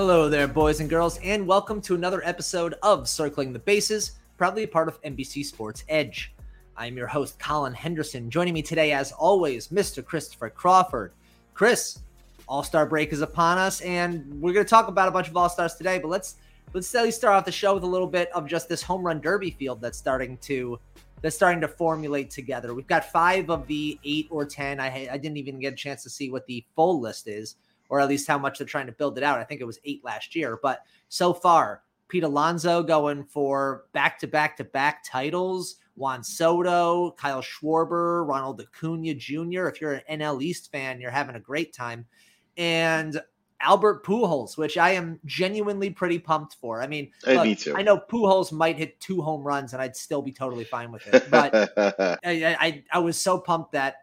[0.00, 4.66] Hello there, boys and girls, and welcome to another episode of Circling the Bases, proudly
[4.66, 6.32] part of NBC Sports Edge.
[6.74, 8.30] I'm your host, Colin Henderson.
[8.30, 10.02] Joining me today, as always, Mr.
[10.02, 11.12] Christopher Crawford.
[11.52, 11.98] Chris,
[12.48, 15.36] All Star break is upon us, and we're going to talk about a bunch of
[15.36, 15.98] All Stars today.
[15.98, 16.36] But let's
[16.72, 19.02] let's at least start off the show with a little bit of just this home
[19.02, 20.80] run derby field that's starting to
[21.20, 22.72] that's starting to formulate together.
[22.72, 24.80] We've got five of the eight or ten.
[24.80, 27.56] I I didn't even get a chance to see what the full list is
[27.90, 29.38] or at least how much they're trying to build it out.
[29.38, 34.18] I think it was eight last year, but so far, Pete Alonso going for back
[34.20, 35.76] to back to back titles.
[35.96, 39.66] Juan Soto, Kyle Schwarber, Ronald Acuna Jr.
[39.66, 42.06] If you're an NL East fan, you're having a great time.
[42.56, 43.20] And
[43.60, 46.80] Albert Pujols, which I am genuinely pretty pumped for.
[46.80, 47.74] I mean, look, me too.
[47.76, 51.06] I know Pujols might hit two home runs, and I'd still be totally fine with
[51.06, 51.30] it.
[51.30, 51.54] But
[52.24, 53.96] I, I, I was so pumped that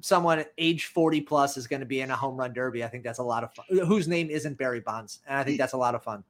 [0.00, 2.84] someone age 40 plus is going to be in a home run derby.
[2.84, 3.66] I think that's a lot of fun.
[3.86, 5.20] Whose name isn't Barry Bonds.
[5.26, 6.24] And I think that's a lot of fun.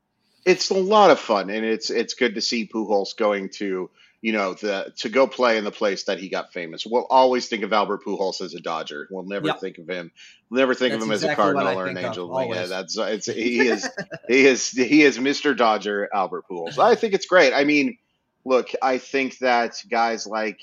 [0.45, 4.33] it's a lot of fun, and it's it's good to see Pujols going to you
[4.33, 6.87] know the to go play in the place that he got famous.
[6.87, 9.07] We'll always think of Albert Pujols as a Dodger.
[9.11, 9.61] We'll never Yep.
[9.61, 10.11] think of him.
[10.49, 12.55] We'll never think That's of him exactly as a Cardinal or an think of, Angel.
[12.55, 13.89] Yeah, that's it's he is
[14.29, 15.57] he is he is Mr.
[15.57, 16.79] Dodger Albert Pujols.
[16.79, 17.53] I think it's great.
[17.53, 17.99] I mean,
[18.45, 20.59] look, I think that guys like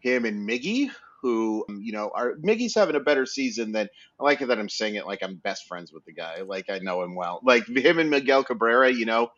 [0.00, 0.90] him and Miggy,
[1.24, 3.88] who um, you know are Miggy's having a better season than
[4.20, 6.80] I like that I'm saying it like I'm best friends with the guy, like I
[6.80, 7.40] know him well.
[7.42, 9.30] Like him and Miguel Cabrera, you know,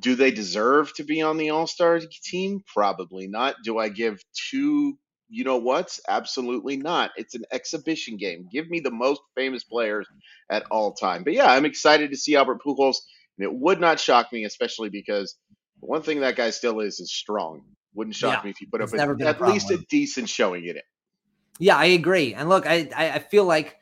[0.00, 2.64] do they deserve to be on the All Star team?
[2.66, 3.54] Probably not.
[3.62, 4.98] Do I give two?
[5.28, 5.96] You know what?
[6.08, 7.12] Absolutely not.
[7.16, 8.48] It's an exhibition game.
[8.50, 10.08] Give me the most famous players
[10.50, 11.22] at all time.
[11.22, 12.96] But yeah, I'm excited to see Albert Pujols,
[13.38, 15.36] and it would not shock me, especially because
[15.78, 17.62] one thing that guy still is is strong.
[17.94, 19.78] Wouldn't shock Yeah, me if he put it's up a, a at problem least a
[19.88, 20.84] decent showing in it.
[21.58, 22.34] Yeah, I agree.
[22.34, 23.76] And look, I, I, I feel like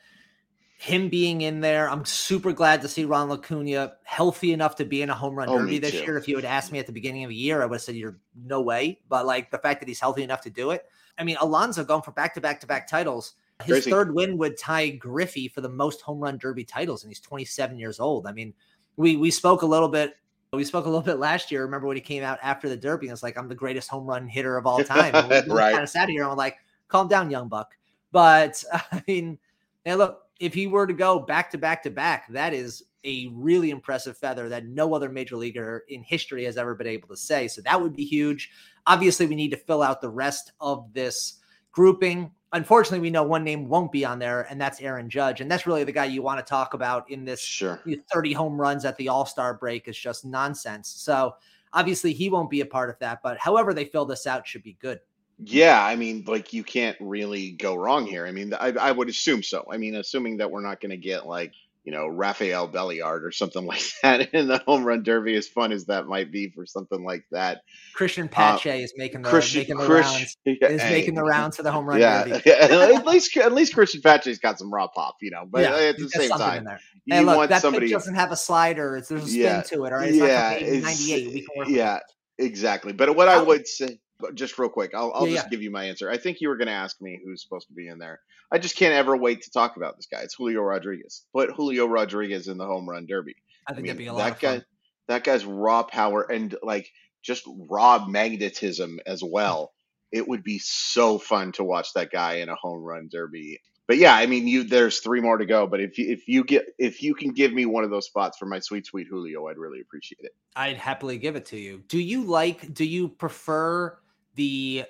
[0.78, 5.02] him being in there, I'm super glad to see Ron Acuna healthy enough to be
[5.02, 5.98] in a home run Oh, derby this too.
[5.98, 6.16] year.
[6.16, 7.96] If you had asked me at the beginning of the year, I would have said
[7.96, 9.00] you're no way.
[9.08, 10.84] But like the fact that he's healthy enough to do it.
[11.18, 13.34] I mean, Alonso going for back to back to back titles.
[13.64, 13.90] His Crazy.
[13.90, 17.76] third win would tie Griffey for the most home run derby titles, and he's 27
[17.76, 18.28] years old.
[18.28, 18.54] I mean,
[18.96, 20.14] we we spoke a little bit.
[20.52, 21.62] We spoke a little bit last year.
[21.62, 24.06] Remember when he came out after the derby and was like, "I'm the greatest home
[24.06, 25.12] run hitter of all time."
[25.48, 25.72] Right.
[25.72, 26.56] kind of sat here and we're like,
[26.88, 27.76] "Calm down, young buck."
[28.12, 29.38] But I mean,
[29.84, 33.28] and look, if he were to go back to back to back, that is a
[33.32, 37.16] really impressive feather that no other major leaguer in history has ever been able to
[37.16, 37.46] say.
[37.46, 38.50] So that would be huge.
[38.86, 41.40] Obviously, we need to fill out the rest of this
[41.72, 42.30] grouping.
[42.52, 45.40] Unfortunately, we know one name won't be on there, and that's Aaron Judge.
[45.42, 47.82] And that's really the guy you want to talk about in this Sure.
[48.12, 50.88] 30 home runs at the All Star break is just nonsense.
[50.88, 51.34] So
[51.74, 53.20] obviously, he won't be a part of that.
[53.22, 55.00] But however they fill this out should be good.
[55.44, 58.26] Yeah, I mean, like you can't really go wrong here.
[58.26, 59.64] I mean, I, I would assume so.
[59.70, 61.52] I mean, assuming that we're not going to get like
[61.84, 65.72] you know Rafael Belliard or something like that in the home run derby, as fun
[65.72, 67.62] as that might be for something like that.
[67.96, 70.36] Cristian uh, Pache is making the, Cristian, making the Chris- rounds.
[70.44, 72.42] yeah, Is hey, making the rounds to the home run yeah, derby.
[72.46, 75.44] yeah, at least at least Cristian Pache's got some raw pop, you know.
[75.48, 76.66] But yeah, at the same time,
[77.04, 77.88] you Hey, look, want that somebody.
[77.88, 78.96] doesn't have a slider.
[78.96, 79.92] It's there's a spin to it.
[79.92, 81.32] All right, it's yeah, it's- 98.
[81.32, 82.00] We can work yeah,
[82.38, 82.92] exactly.
[82.92, 83.98] But what I would say,
[84.34, 85.50] just real quick, I'll, I'll Yeah, just yeah.
[85.50, 86.10] give you my answer.
[86.10, 88.20] I think you were going to ask me who's supposed to be in there.
[88.50, 90.20] I just can't ever wait to talk about this guy.
[90.22, 91.24] It's Julio Rodriguez.
[91.32, 93.36] Put Julio Rodriguez in the home run derby.
[93.66, 94.62] I I think mean, that'd be a lot that guy,
[95.08, 96.90] that guy's raw power and like
[97.22, 99.72] just raw magnetism as well.
[100.10, 103.60] It would be so fun to watch that guy in a home run derby.
[103.86, 105.66] But yeah, I mean, you there's three more to go.
[105.66, 108.36] But if you, if you get if you can give me one of those spots
[108.38, 110.34] for my sweet sweet Julio, I'd really appreciate it.
[110.56, 111.82] I'd happily give it to you.
[111.88, 112.72] Do you like?
[112.72, 113.98] Do you prefer
[114.38, 114.84] the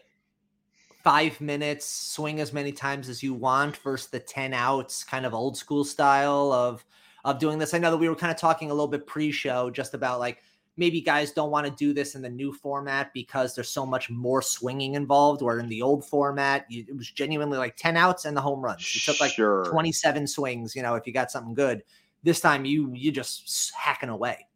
[1.02, 5.34] five minutes swing as many times as you want versus the ten outs, kind of
[5.34, 6.84] old school style of
[7.24, 7.74] of doing this?
[7.74, 10.42] I know that we were kind of talking a little bit pre-show just about like
[10.76, 14.10] maybe guys don't want to do this in the new format because there's so much
[14.10, 15.42] more swinging involved.
[15.42, 18.60] Where in the old format, you, it was genuinely like 10 outs and the home
[18.60, 18.94] runs.
[18.94, 19.64] You took like sure.
[19.70, 21.82] 27 swings, you know, if you got something good.
[22.22, 24.47] This time you you just hacking away.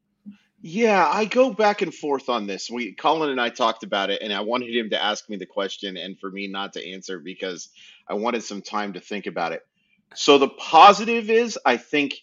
[0.65, 2.71] Yeah, I go back and forth on this.
[2.71, 5.45] We Colin and I talked about it, and I wanted him to ask me the
[5.45, 7.69] question and for me not to answer because
[8.09, 9.67] I wanted some time to think about it.
[10.15, 12.15] So the positive is I think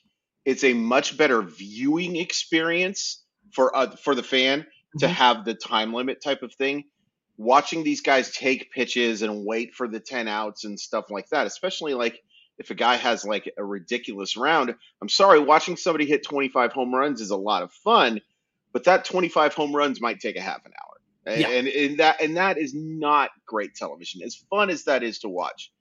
[0.46, 3.22] it's a much better viewing experience
[3.52, 4.66] for uh, for the fan
[5.00, 5.14] to mm-hmm.
[5.14, 6.86] have the time limit type of thing.
[7.38, 11.46] Watching these guys take pitches and wait for the 10 outs and stuff like that,
[11.46, 12.22] especially like
[12.58, 14.76] if a guy has like a ridiculous round.
[15.02, 18.20] I'm sorry, watching somebody hit 25 home runs is a lot of fun,
[18.72, 20.90] but that 25 home runs might take a half an hour.
[21.26, 21.50] And, yeah.
[21.50, 24.22] and, and that and that is not great television.
[24.24, 25.72] As fun as that is to watch.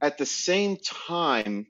[0.00, 1.66] At the same time,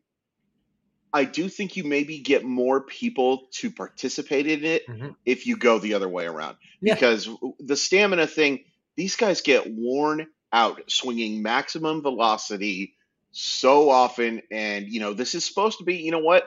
[1.13, 5.11] I do think you maybe get more people to participate in it mm-hmm.
[5.25, 6.57] if you go the other way around.
[6.81, 6.95] Yeah.
[6.95, 8.65] Because the stamina thing,
[8.97, 12.95] these guys get worn out swinging maximum velocity
[13.33, 14.43] so often.
[14.51, 16.47] And, you know, this is supposed to be, you know what?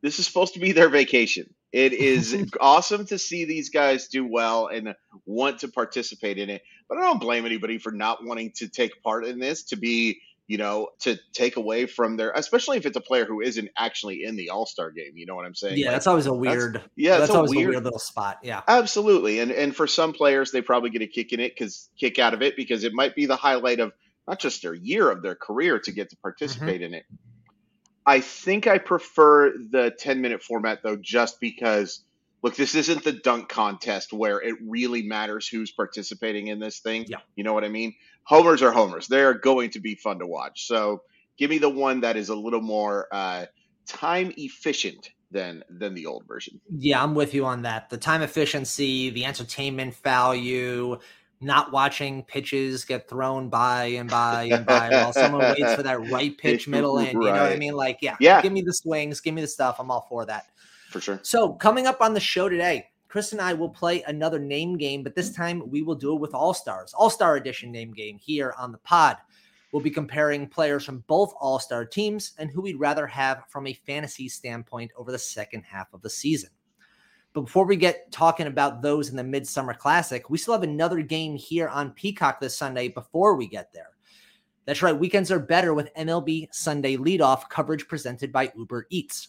[0.00, 1.54] This is supposed to be their vacation.
[1.72, 4.94] It is awesome to see these guys do well and
[5.26, 6.62] want to participate in it.
[6.88, 10.20] But I don't blame anybody for not wanting to take part in this, to be
[10.48, 14.24] you know, to take away from their, especially if it's a player who isn't actually
[14.24, 15.12] in the All Star game.
[15.14, 15.78] You know what I'm saying?
[15.78, 16.74] Yeah, like, that's always a weird.
[16.74, 18.38] That's, yeah, that's always weird, a weird little spot.
[18.42, 19.38] Yeah, absolutely.
[19.38, 22.34] And and for some players, they probably get a kick in it because kick out
[22.34, 23.92] of it because it might be the highlight of
[24.28, 26.22] not just their year of their career to get to mm-hmm.
[26.22, 26.84] participate mm-hmm.
[26.84, 27.06] in it.
[28.04, 32.02] I think I prefer the 10 minute format though, just because
[32.42, 37.04] look, this isn't the dunk contest where it really matters who's participating in this thing.
[37.08, 37.18] Yeah.
[37.36, 37.94] You know what I mean?
[38.24, 39.06] Homers are homers.
[39.06, 40.66] They're going to be fun to watch.
[40.66, 41.02] So
[41.38, 43.46] give me the one that is a little more uh,
[43.86, 46.60] time efficient than than the old version.
[46.68, 47.88] Yeah, I'm with you on that.
[47.88, 50.98] The time efficiency, the entertainment value,
[51.42, 56.00] not watching pitches get thrown by and by and by while someone waits for that
[56.10, 57.20] right pitch middle in.
[57.20, 57.74] You know what I mean?
[57.74, 58.40] Like, yeah, yeah.
[58.40, 59.76] Give me the swings, give me the stuff.
[59.78, 60.46] I'm all for that
[60.92, 61.20] for sure.
[61.22, 65.02] So, coming up on the show today, Chris and I will play another name game,
[65.02, 68.18] but this time we will do it with All Stars, All Star Edition name game
[68.18, 69.16] here on the pod.
[69.72, 73.66] We'll be comparing players from both All Star teams and who we'd rather have from
[73.66, 76.50] a fantasy standpoint over the second half of the season.
[77.32, 81.00] But before we get talking about those in the Midsummer Classic, we still have another
[81.00, 83.88] game here on Peacock this Sunday before we get there.
[84.64, 89.28] That's right, weekends are better with MLB Sunday leadoff coverage presented by Uber Eats.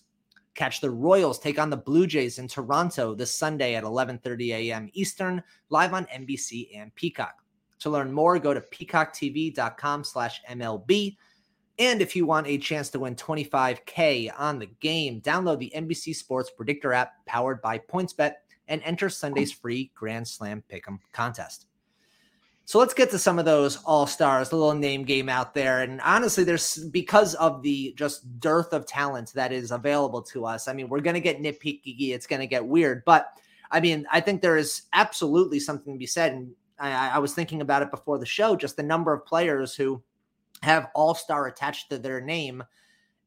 [0.53, 4.89] Catch the Royals take on the Blue Jays in Toronto this Sunday at 11:30 a.m.
[4.94, 7.41] Eastern, live on NBC and Peacock.
[7.79, 11.17] To learn more, go to peacocktv.com/mlb.
[11.80, 16.16] And if you want a chance to win 25k on the game, download the NBC
[16.16, 18.34] Sports Predictor app powered by PointsBet
[18.68, 21.66] and enter Sunday's free Grand Slam Pick'em contest.
[22.66, 25.81] So let's get to some of those all stars, a little name game out there.
[25.81, 30.68] And honestly, there's because of the just dearth of talent that is available to us.
[30.70, 33.04] I mean, we're going to get nitpicky, it's going to get weird.
[33.06, 33.28] But
[33.70, 36.34] I mean, I think there is absolutely something to be said.
[36.34, 39.75] And I, I was thinking about it before the show, just the number of players
[39.75, 40.02] who
[40.63, 42.63] have all star attached to their name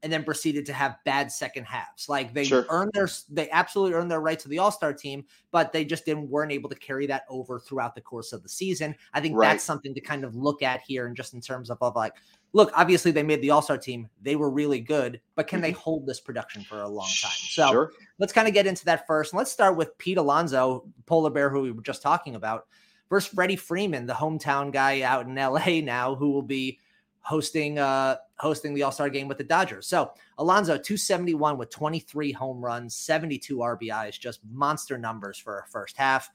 [0.03, 2.09] and then proceeded to have bad second halves.
[2.09, 2.67] Like they sure.
[2.69, 6.29] earned their they absolutely earned their right to the All-Star team, but they just didn't
[6.29, 8.95] weren't able to carry that over throughout the course of the season.
[9.15, 9.49] I think right.
[9.49, 12.13] that's something to kind of look at here and just in terms of, of like
[12.53, 14.09] look, obviously they made the All-Star team.
[14.23, 15.81] They were really good, but can they mm-hmm.
[15.81, 17.33] hold this production for a long time?
[17.33, 17.93] So sure.
[18.19, 19.33] let's kind of get into that first.
[19.33, 22.67] And let's start with Pete Alonso, polar bear who we were just talking about,
[23.11, 26.79] versus Freddie Freeman, the hometown guy out in LA now who will be
[27.27, 29.87] hosting uh hosting the All-Star game with the Dodgers.
[29.87, 35.97] So Alonso 271 with 23 home runs, 72 RBIs, just monster numbers for a first
[35.97, 36.31] half.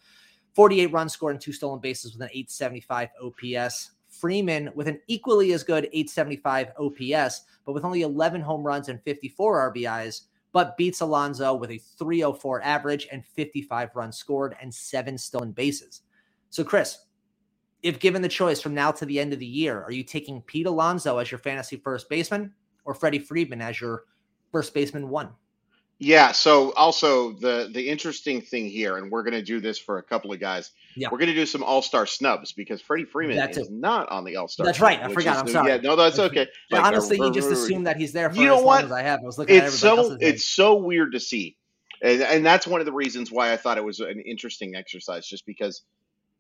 [0.54, 3.92] 48 runs scored and two stolen bases with an 875 OPS.
[4.10, 9.02] Freeman with an equally as good 875 OPS, but with only 11 home runs and
[9.04, 15.18] 54 RBIs, but beats Alonso with a 304 average and 55 runs scored and seven
[15.18, 16.02] stolen bases.
[16.50, 17.06] So, Chris,
[17.84, 20.42] if given the choice from now to the end of the year, are you taking
[20.42, 22.54] Pete Alonso as your fantasy first baseman
[22.86, 24.04] or Freddie Freeman as your
[24.52, 25.30] first baseman one?
[26.02, 26.32] Yeah.
[26.32, 30.04] So also the the interesting thing here, and we're going to do this for a
[30.04, 30.72] couple of guys.
[30.96, 31.10] Yeah.
[31.12, 33.74] We're going to do some All Star snubs because Freddie Freeman that's is it.
[33.74, 34.66] not on the All Star.
[34.66, 35.00] That's right.
[35.00, 35.38] I forgot.
[35.38, 35.72] I'm the, sorry.
[35.72, 35.78] Yeah.
[35.78, 36.48] No, that's okay.
[36.72, 38.92] Like, honestly, you just assume that he's there for you know as what?
[38.92, 39.20] I have.
[39.20, 41.56] I was looking it's so it's so weird to see,
[42.02, 45.28] and, and that's one of the reasons why I thought it was an interesting exercise,
[45.28, 45.84] just because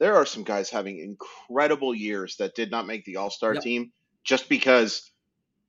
[0.01, 3.61] there are some guys having incredible years that did not make the All Star yep.
[3.61, 3.91] team
[4.23, 5.11] just because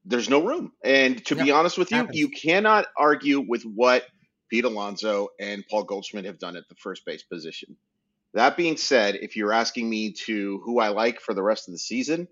[0.07, 0.73] there's no room.
[0.83, 1.45] And to yep.
[1.45, 2.17] be honest with you, Happens.
[2.17, 4.07] you cannot argue with what
[4.49, 7.77] Pete Alonso and Paul Goldschmidt have done at the first base position.
[8.33, 11.73] That being said, if you're asking me to who I like for the rest of
[11.73, 12.27] the season,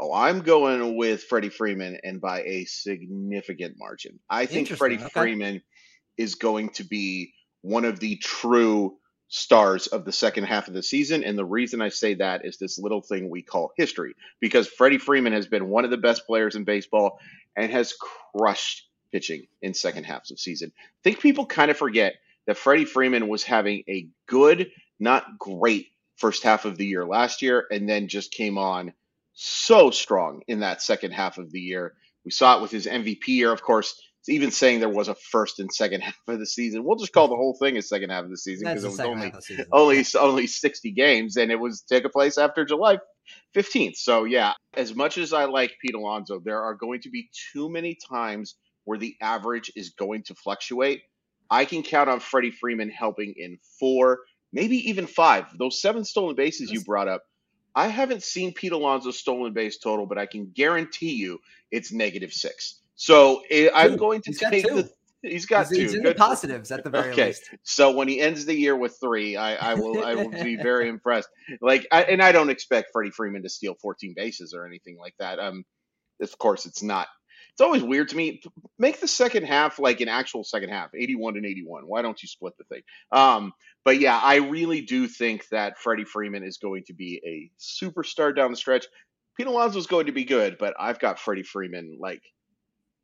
[0.00, 4.18] oh, I'm going with Freddie Freeman and by a significant margin.
[4.30, 5.08] I think Freddie okay.
[5.08, 5.62] Freeman
[6.16, 8.96] is going to be one of the true
[9.28, 11.24] stars of the second half of the season.
[11.24, 14.98] And the reason I say that is this little thing we call history, because Freddie
[14.98, 17.18] Freeman has been one of the best players in baseball
[17.56, 17.94] and has
[18.34, 20.72] crushed pitching in second halves of season.
[20.76, 22.14] I think people kind of forget
[22.46, 27.42] that Freddie Freeman was having a good, not great first half of the year last
[27.42, 28.92] year, and then just came on
[29.32, 31.94] so strong in that second half of the year.
[32.24, 35.60] We saw it with his MVP year, of course even saying there was a first
[35.60, 36.84] and second half of the season.
[36.84, 39.00] We'll just call the whole thing a second half of the season because it was
[39.00, 39.32] only
[39.72, 42.98] only only 60 games and it was take a place after July
[43.54, 43.96] 15th.
[43.96, 47.68] So yeah, as much as I like Pete Alonso, there are going to be too
[47.68, 51.02] many times where the average is going to fluctuate.
[51.50, 54.20] I can count on Freddie Freeman helping in four,
[54.52, 55.46] maybe even five.
[55.58, 57.22] Those seven stolen bases you brought up.
[57.74, 61.40] I haven't seen Pete Alonso's stolen base total, but I can guarantee you
[61.70, 62.80] it's negative six.
[62.96, 64.90] So it, I'm going to take the.
[65.22, 65.82] He's got he's, two.
[65.82, 67.28] He's in the positives at the very okay.
[67.28, 67.48] least.
[67.62, 70.88] So when he ends the year with three, I, I will I will be very
[70.88, 71.28] impressed.
[71.62, 75.14] Like, I, and I don't expect Freddie Freeman to steal 14 bases or anything like
[75.18, 75.38] that.
[75.38, 75.64] Um,
[76.20, 77.08] of course, it's not.
[77.52, 78.42] It's always weird to me.
[78.78, 81.84] Make the second half like an actual second half, 81 and 81.
[81.86, 82.82] Why don't you split the thing?
[83.12, 83.52] Um,
[83.84, 88.34] but yeah, I really do think that Freddie Freeman is going to be a superstar
[88.34, 88.86] down the stretch.
[89.36, 92.22] Pete Alonso is going to be good, but I've got Freddie Freeman like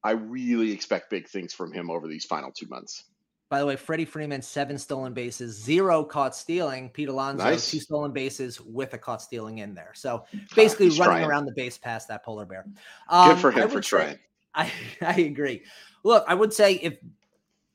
[0.03, 3.05] I really expect big things from him over these final two months.
[3.51, 6.89] By the way, Freddie Freeman, seven stolen bases, zero caught stealing.
[6.91, 7.69] Pete Alonso, nice.
[7.69, 9.91] two stolen bases with a caught stealing in there.
[9.93, 11.25] So basically running trying.
[11.25, 12.65] around the base past that polar bear.
[13.09, 14.15] Um, Good for him for trying.
[14.15, 14.21] Say,
[14.55, 15.65] I, I agree.
[16.05, 16.99] Look, I would say if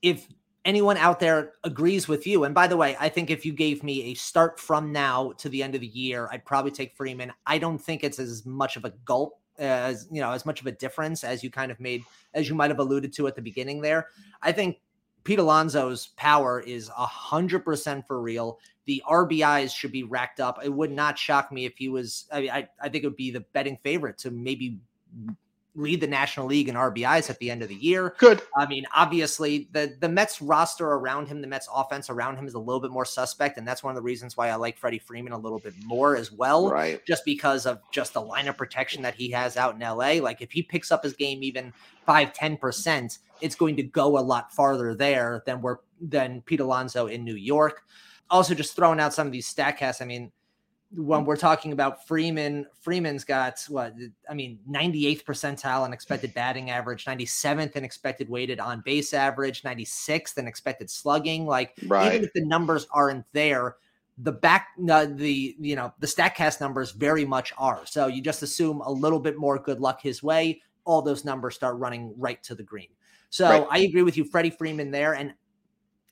[0.02, 0.26] if
[0.64, 3.84] anyone out there agrees with you, and by the way, I think if you gave
[3.84, 7.34] me a start from now to the end of the year, I'd probably take Freeman.
[7.46, 10.68] I don't think it's as much of a gulp as you know as much of
[10.68, 13.42] a difference as you kind of made as you might have alluded to at the
[13.42, 14.08] beginning there.
[14.42, 14.78] I think
[15.24, 18.60] Pete Alonso's power is a hundred percent for real.
[18.86, 20.64] The RBIs should be racked up.
[20.64, 22.26] It would not shock me if he was.
[22.32, 24.80] I, I, I think it would be the betting favorite to maybe
[25.76, 28.16] lead the National League in RBIs at the end of the year.
[28.18, 28.42] Good.
[28.56, 32.54] I mean, obviously, the the Mets roster around him, the Mets offense around him is
[32.54, 35.00] a little bit more suspect, and that's one of the reasons why I like Freddie
[35.00, 36.72] Freeman a little bit more as well.
[36.72, 37.06] Right.
[37.06, 40.24] Just because of just the line of protection that he has out in LA.
[40.24, 41.74] Like if he picks up his game even
[42.06, 46.60] five, 10 percent, it's going to go a lot farther there than where than Pete
[46.60, 47.84] Alonso in New York.
[48.30, 50.02] Also, just throwing out some of these statcasts.
[50.02, 50.32] I mean,
[50.96, 53.94] when we're talking about Freeman, Freeman's got what
[54.30, 59.64] I mean, 98th percentile in expected batting average, 97th in expected weighted on base average,
[59.64, 61.46] 96th in expected slugging.
[61.46, 62.14] Like right.
[62.14, 63.76] even if the numbers aren't there,
[64.18, 67.82] the back uh, the you know the statcast numbers very much are.
[67.86, 71.56] So you just assume a little bit more good luck his way, all those numbers
[71.56, 72.90] start running right to the green.
[73.30, 73.68] So right.
[73.70, 75.34] I agree with you, Freddie Freeman there, and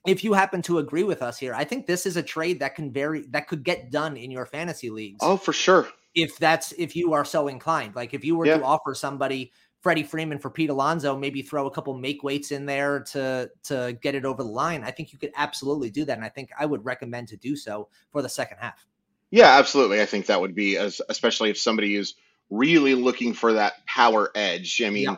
[0.06, 2.74] if you happen to agree with us here, I think this is a trade that
[2.74, 5.18] can vary that could get done in your fantasy leagues.
[5.20, 5.88] Oh, for sure.
[6.14, 7.96] If that's if you are so inclined.
[7.96, 8.58] Like if you were yeah.
[8.58, 12.66] to offer somebody Freddie Freeman for Pete Alonso, maybe throw a couple make weights in
[12.66, 14.84] there to to get it over the line.
[14.84, 16.16] I think you could absolutely do that.
[16.16, 18.86] And I think I would recommend to do so for the second half.
[19.30, 20.00] Yeah, absolutely.
[20.00, 22.14] I think that would be as especially if somebody is
[22.50, 24.80] really looking for that power edge.
[24.84, 25.16] I mean, yeah.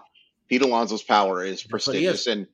[0.49, 2.47] Pete Alonso's power is prestigious and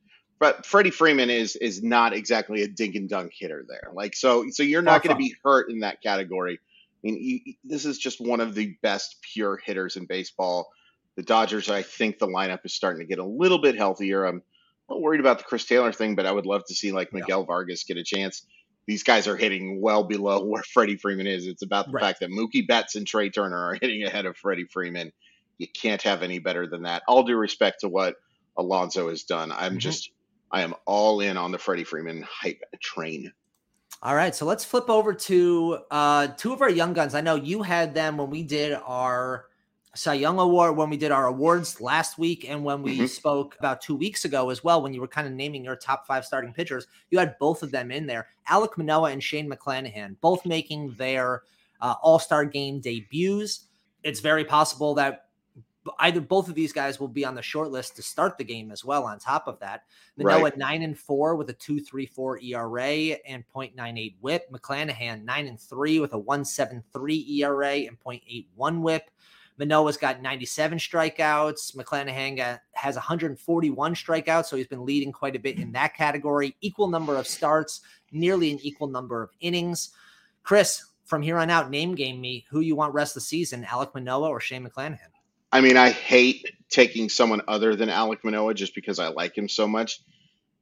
[0.42, 3.92] but Freddie Freeman is is not exactly a dink and dunk hitter there.
[3.94, 6.54] Like so, so you're not going to be hurt in that category.
[6.54, 6.58] I
[7.04, 10.72] mean, this is just one of the best pure hitters in baseball.
[11.14, 14.24] The Dodgers, I think the lineup is starting to get a little bit healthier.
[14.24, 14.42] I'm
[14.90, 17.42] not worried about the Chris Taylor thing, but I would love to see like Miguel
[17.42, 17.46] yeah.
[17.46, 18.44] Vargas get a chance.
[18.88, 21.46] These guys are hitting well below where Freddie Freeman is.
[21.46, 22.02] It's about the right.
[22.02, 25.12] fact that Mookie Betts and Trea Turner are hitting ahead of Freddie Freeman.
[25.58, 27.04] You can't have any better than that.
[27.06, 28.16] All due respect to what
[28.56, 29.52] Alonso has done.
[29.52, 29.78] I'm mm-hmm.
[29.78, 30.10] just
[30.52, 33.32] I am all in on the Freddie Freeman hype train.
[34.02, 37.14] All right, so let's flip over to uh, two of our young guns.
[37.14, 39.46] I know you had them when we did our
[39.94, 43.06] Cy Young Award, when we did our awards last week, and when we mm-hmm.
[43.06, 46.06] spoke about two weeks ago as well, when you were kind of naming your top
[46.06, 46.86] five starting pitchers.
[47.10, 51.42] You had both of them in there Alec Manoah and Shane McClanahan, both making their
[51.80, 53.66] uh, All Star game debuts.
[54.02, 55.26] It's very possible that
[55.98, 58.70] either both of these guys will be on the short list to start the game
[58.70, 59.04] as well.
[59.04, 59.84] On top of that,
[60.16, 60.56] Manoah right.
[60.56, 64.52] nine and four with a two three four ERA and 0.98 WHIP.
[64.52, 69.10] McClanahan nine and three with a one seven three ERA and 0.81 WHIP.
[69.58, 71.76] Manoah's got 97 strikeouts.
[71.76, 76.56] McClanahan has 141 strikeouts, so he's been leading quite a bit in that category.
[76.62, 79.90] Equal number of starts, nearly an equal number of innings.
[80.42, 83.64] Chris, from here on out, name game me who you want rest of the season,
[83.64, 85.11] Alec Manoah or Shane McClanahan.
[85.52, 89.48] I mean, I hate taking someone other than Alec Manoah just because I like him
[89.48, 90.00] so much.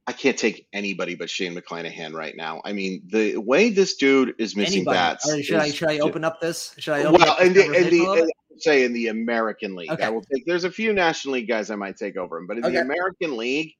[0.05, 2.61] I can't take anybody but Shane McClanahan right now.
[2.65, 4.97] I mean, the way this dude is missing anybody.
[4.97, 5.31] bats.
[5.31, 6.75] Right, should I should I open up this?
[6.77, 10.03] Should I open well, in the, in the, say in the American League, okay.
[10.03, 10.45] I will take.
[10.45, 12.75] There's a few National League guys I might take over him, but in okay.
[12.75, 13.75] the American League,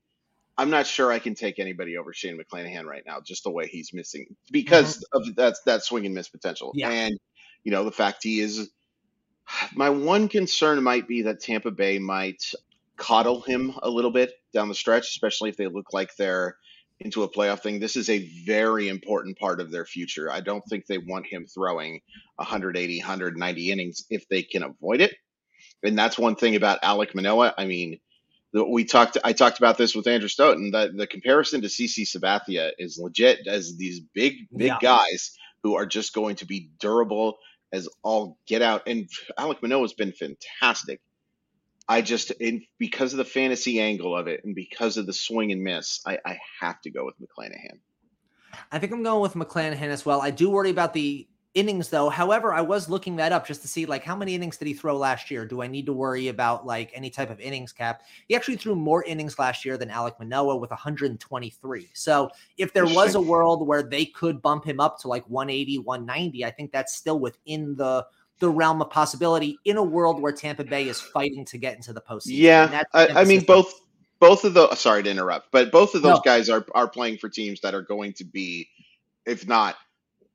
[0.58, 3.68] I'm not sure I can take anybody over Shane McClanahan right now, just the way
[3.68, 5.30] he's missing because mm-hmm.
[5.30, 6.90] of that that swing and miss potential, yeah.
[6.90, 7.20] and
[7.64, 8.70] you know the fact he is.
[9.76, 12.44] My one concern might be that Tampa Bay might
[12.98, 16.58] coddle him a little bit down the stretch, especially if they look like they're
[17.00, 17.80] into a playoff thing.
[17.80, 20.32] This is a very important part of their future.
[20.32, 22.02] I don't think they want him throwing
[22.36, 25.16] 180, 190 innings if they can avoid it.
[25.84, 27.56] And that's one thing about Alec Manoah.
[27.58, 28.00] I mean,
[28.54, 29.18] we talked.
[29.24, 30.72] I talked about this with Andrew Stoughton.
[30.72, 34.78] That the comparison to CC Sabathia is legit as these big, big yeah.
[34.82, 37.38] guys who are just going to be durable
[37.72, 38.84] as all get out.
[38.88, 41.02] And Alec Manoah has been fantastic
[41.92, 45.52] I just in, because of the fantasy angle of it and because of the swing
[45.52, 47.80] and miss, I, I have to go with McClanahan.
[48.72, 50.22] I think I'm going with McClanahan as well.
[50.22, 52.10] I do worry about the innings though.
[52.10, 54.74] However, I was looking that up just to see like how many innings did he
[54.74, 55.46] throw last year?
[55.46, 58.04] Do I need to worry about like any type of innings cap?
[58.28, 61.90] He actually threw more innings last year than Alec Manoah with 123.
[61.94, 65.80] So if there was a world where they could bump him up to like 180,
[65.80, 68.06] 190, I think that's still within the
[68.40, 71.94] the realm of possibility in a world where Tampa Bay is fighting to get into
[71.94, 72.38] the postseason.
[72.40, 73.72] Yeah, I, I, mean both
[74.20, 76.22] both of the sorry to interrupt, but both of those no.
[76.26, 78.68] guys are are playing for teams that are going to be,
[79.28, 79.76] if not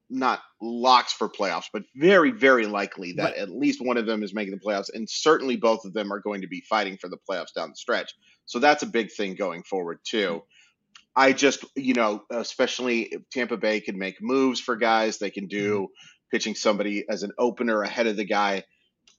[0.09, 3.37] not locks for playoffs, but very very likely that right.
[3.37, 6.21] at least one of them is making the playoffs, and certainly both of them are
[6.21, 8.15] going to be fighting for the playoffs down the stretch.
[8.47, 10.43] So that's a big thing going forward too.
[11.19, 15.19] I just, you know, especially Tampa Bay can make moves for guys.
[15.19, 15.93] They can do mm-hmm
[16.31, 18.65] pitching somebody as an opener ahead of the guy.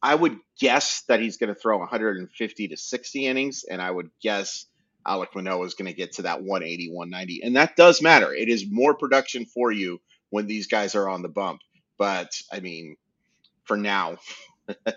[0.01, 4.09] I would guess that he's going to throw 150 to 60 innings, and I would
[4.21, 4.65] guess
[5.05, 7.41] Alec Manoah is going to get to that 180, 190.
[7.43, 8.33] And that does matter.
[8.33, 11.61] It is more production for you when these guys are on the bump.
[11.97, 12.97] But I mean,
[13.63, 14.17] for now,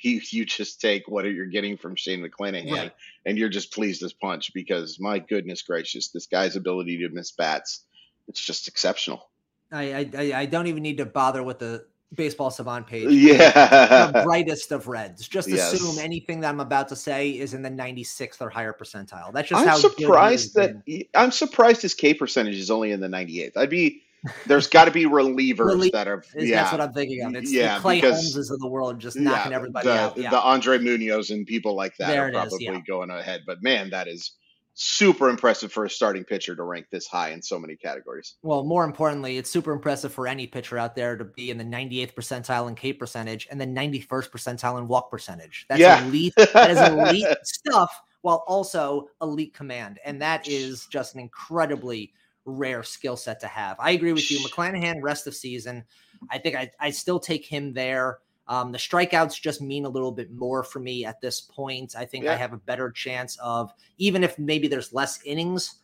[0.00, 2.92] you, you just take what you're getting from Shane McClanahan right.
[3.24, 7.30] and you're just pleased as punch because my goodness gracious, this guy's ability to miss
[7.30, 7.84] bats,
[8.28, 9.28] it's just exceptional.
[9.72, 13.08] I, I I don't even need to bother with the baseball savant page.
[13.10, 14.06] Yeah.
[14.12, 15.26] The brightest of reds.
[15.26, 15.72] Just yes.
[15.72, 19.32] assume anything that I'm about to say is in the 96th or higher percentile.
[19.32, 20.82] That's just I'm how surprised that
[21.14, 23.56] I'm surprised his K percentage is only in the 98th.
[23.56, 24.02] I'd be
[24.46, 26.62] there's got to be relievers that are yeah.
[26.62, 27.34] That's what I'm thinking of.
[27.34, 30.16] It's yeah, the Clay because, Holmeses of the world just knocking yeah, everybody the, out.
[30.16, 30.30] Yeah.
[30.30, 32.80] The Andre Munoz and people like that there are probably is, yeah.
[32.86, 33.42] going ahead.
[33.46, 34.32] But man, that is
[34.74, 38.34] super impressive for a starting pitcher to rank this high in so many categories.
[38.42, 41.64] Well, more importantly, it's super impressive for any pitcher out there to be in the
[41.64, 45.66] 98th percentile in K percentage and the 91st percentile in walk percentage.
[45.68, 46.04] That's yeah.
[46.04, 46.34] elite.
[46.36, 47.90] That is elite stuff
[48.22, 50.00] while also elite command.
[50.04, 52.12] And that is just an incredibly
[52.44, 53.76] rare skill set to have.
[53.78, 54.38] I agree with you.
[54.38, 55.84] McClanahan, rest of season.
[56.30, 58.18] I think I, I still take him there.
[58.46, 61.94] Um, the strikeouts just mean a little bit more for me at this point.
[61.96, 62.32] I think yeah.
[62.32, 65.76] I have a better chance of, even if maybe there's less innings,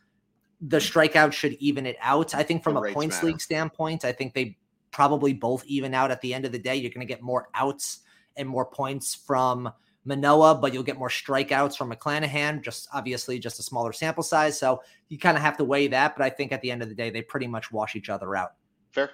[0.61, 2.35] the strikeout should even it out.
[2.35, 3.29] I think from the a points matter.
[3.29, 4.59] league standpoint, I think they
[4.91, 6.77] probably both even out at the end of the day.
[6.77, 8.01] You're going to get more outs
[8.37, 9.73] and more points from
[10.05, 14.59] Manoah, but you'll get more strikeouts from McClanahan, just obviously just a smaller sample size.
[14.59, 16.17] So you kind of have to weigh that.
[16.17, 18.35] But I think at the end of the day, they pretty much wash each other
[18.35, 18.55] out.
[18.93, 19.11] Fair.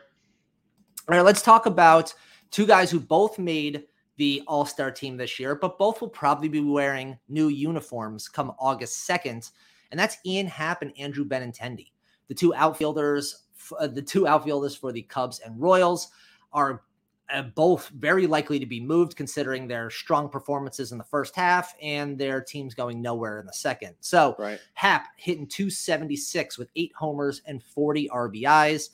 [1.08, 2.14] All right, let's talk about
[2.50, 3.84] Two guys who both made
[4.16, 8.52] the All Star team this year, but both will probably be wearing new uniforms come
[8.58, 9.50] August 2nd.
[9.90, 11.88] And that's Ian Happ and Andrew Benintendi.
[12.28, 13.46] The two outfielders,
[13.78, 16.08] uh, the two outfielders for the Cubs and Royals
[16.52, 16.82] are
[17.32, 21.74] uh, both very likely to be moved considering their strong performances in the first half
[21.82, 23.94] and their teams going nowhere in the second.
[24.00, 24.60] So, right.
[24.74, 28.90] Happ hitting 276 with eight homers and 40 RBIs.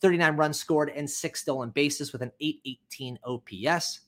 [0.00, 4.00] 39 runs scored and six stolen bases with an 818 OPS.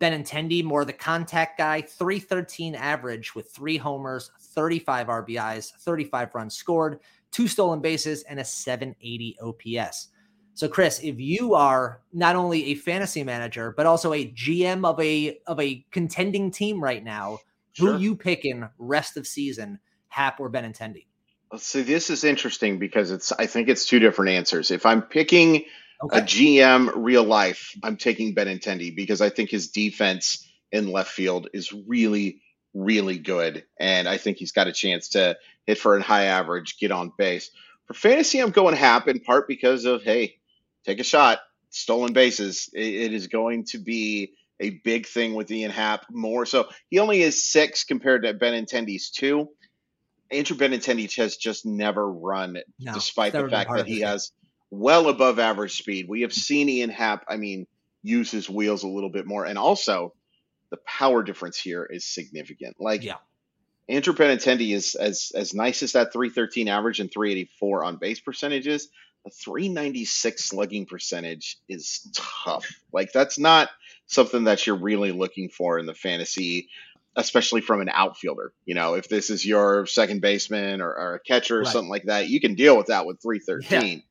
[0.00, 7.00] Benintendi, more the contact guy, 313 average with three homers, 35 RBIs, 35 runs scored,
[7.30, 10.08] two stolen bases, and a 780 OPS.
[10.54, 15.00] So, Chris, if you are not only a fantasy manager but also a GM of
[15.00, 17.38] a of a contending team right now,
[17.72, 17.94] sure.
[17.94, 21.06] who you picking rest of season, Happ or Benintendi?
[21.56, 24.70] See, this is interesting because it's I think it's two different answers.
[24.70, 25.64] If I'm picking
[26.02, 26.18] okay.
[26.18, 31.48] a GM real life, I'm taking Benintendi because I think his defense in left field
[31.52, 32.42] is really,
[32.74, 33.64] really good.
[33.78, 35.36] And I think he's got a chance to
[35.66, 37.50] hit for a high average, get on base.
[37.86, 40.36] For fantasy, I'm going Happ in part because of, hey,
[40.84, 42.70] take a shot, stolen bases.
[42.72, 46.46] it, it is going to be a big thing with Ian Happ more.
[46.46, 49.48] So he only is six compared to Benintendi's two.
[50.30, 54.32] Andrew Benintendi has just never run, no, despite the fact that he has
[54.70, 56.08] well above average speed.
[56.08, 57.66] We have seen Ian Happ, I mean,
[58.02, 59.44] use his wheels a little bit more.
[59.44, 60.14] And also,
[60.70, 62.76] the power difference here is significant.
[62.80, 63.16] Like, yeah.
[63.88, 68.88] Andrew Benintendi is as as nice as that 313 average and 384 on base percentages.
[69.26, 72.66] A 396 slugging percentage is tough.
[72.92, 73.70] Like that's not
[74.06, 76.68] something that you're really looking for in the fantasy
[77.16, 78.52] especially from an outfielder.
[78.64, 81.72] You know, if this is your second baseman or, or a catcher or right.
[81.72, 83.98] something like that, you can deal with that with 313.
[83.98, 84.02] Yeah.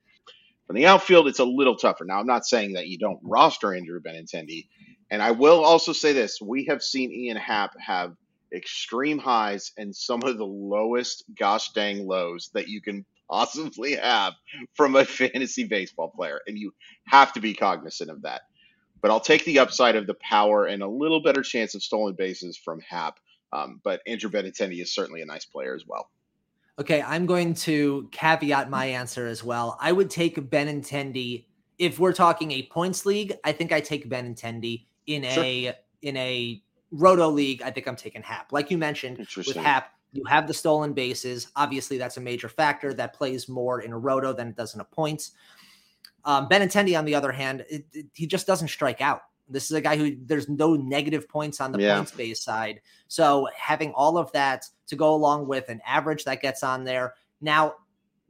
[0.68, 2.06] From the outfield, it's a little tougher.
[2.06, 4.68] Now, I'm not saying that you don't roster Andrew Benintendi.
[5.12, 8.16] And I will also say this we have seen Ian Happ have
[8.54, 14.34] extreme highs and some of the lowest gosh dang lows that you can possibly have
[14.74, 16.40] from a fantasy baseball player.
[16.48, 16.74] And you
[17.06, 18.42] have to be cognizant of that
[19.04, 22.16] but I'll take the upside of the power and a little better chance of stolen
[22.16, 23.20] bases from Happ.
[23.52, 26.10] Um, but Andrew Benintendi is certainly a nice player as well.
[26.80, 29.78] Okay, I'm going to caveat my answer as well.
[29.80, 31.46] I would take Benintendi
[31.78, 33.34] if we're talking a points league.
[33.44, 35.44] I think I take Benintendi in sure.
[35.44, 37.62] a in a roto league.
[37.62, 41.50] I think I'm taking Happ, Like you mentioned with Happ, you have the stolen bases.
[41.56, 44.82] Obviously, that's a major factor that plays more in a roto than it does in
[44.82, 45.32] a points.
[46.24, 49.24] Um, Benintendi, on the other hand, it, it, he just doesn't strike out.
[49.50, 51.98] This is a guy who there's no negative points on the yeah.
[51.98, 52.80] points base side.
[53.08, 57.16] So having all of that to go along with an average that gets on there
[57.42, 57.76] now,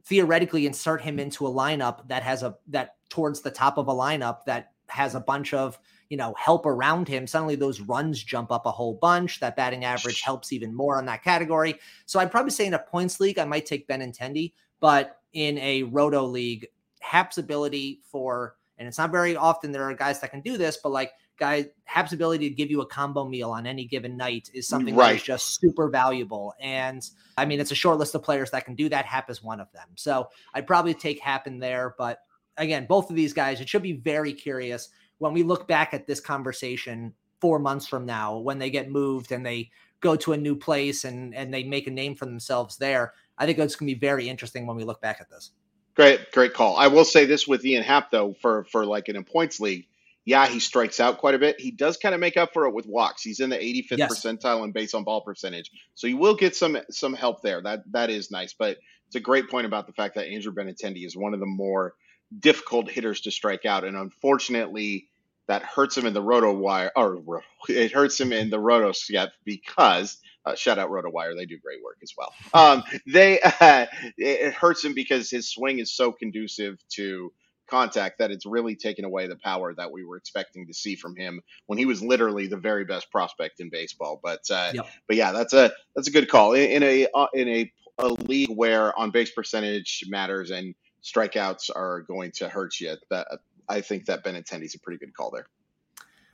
[0.06, 3.92] theoretically, insert him into a lineup that has a that towards the top of a
[3.92, 5.78] lineup that has a bunch of
[6.14, 7.26] you know help around him.
[7.26, 9.40] Suddenly those runs jump up a whole bunch.
[9.40, 11.74] That batting average helps even more on that category.
[12.06, 15.82] So I'd probably say in a points league I might take Benintendi, but in a
[15.82, 16.68] roto league
[17.00, 20.78] Happ's ability for, and it's not very often there are guys that can do this,
[20.80, 24.48] but like guy Happ's ability to give you a combo meal on any given night
[24.54, 25.08] is mm, something right.
[25.08, 26.54] that is just super valuable.
[26.60, 27.04] And
[27.36, 29.04] I mean, it's a short list of players that can do that.
[29.04, 29.88] Happ is one of them.
[29.96, 31.96] So I'd probably take Happ in there.
[31.98, 32.20] But
[32.56, 34.90] again, both of these guys, it should be very curious
[35.24, 39.32] when we look back at this conversation four months from now when they get moved
[39.32, 42.76] and they go to a new place and and they make a name for themselves
[42.76, 43.14] there.
[43.38, 45.50] I think it's going to be very interesting when we look back at this.
[45.96, 46.76] Great, great call.
[46.76, 49.86] I will say this with Ian Happ though, for for like in a points league,
[50.26, 51.58] yeah, he strikes out quite a bit.
[51.58, 53.22] He does kind of make up for it with walks.
[53.22, 54.12] He's in the 85th yes.
[54.12, 57.62] percentile in base on ball percentage, so you will get some some help there.
[57.62, 58.52] That that is nice.
[58.52, 61.46] But it's a great point about the fact that Andrew Benintendi is one of the
[61.46, 61.94] more
[62.38, 65.08] difficult hitters to strike out, and unfortunately,
[65.46, 69.32] that hurts him in the roto wire, or it hurts him in the roto step
[69.44, 72.32] because uh, shout out RotoWire; they do great work as well.
[72.54, 77.32] Um, they uh, it hurts him because his swing is so conducive to
[77.68, 81.16] contact that it's really taken away the power that we were expecting to see from
[81.16, 84.20] him when he was literally the very best prospect in baseball.
[84.22, 84.86] But uh, yep.
[85.08, 88.08] but yeah, that's a that's a good call in, in a uh, in a, a
[88.08, 92.96] league where on base percentage matters and strikeouts are going to hurt you.
[93.10, 93.26] That
[93.68, 95.46] I think that Benintendi's a pretty good call there.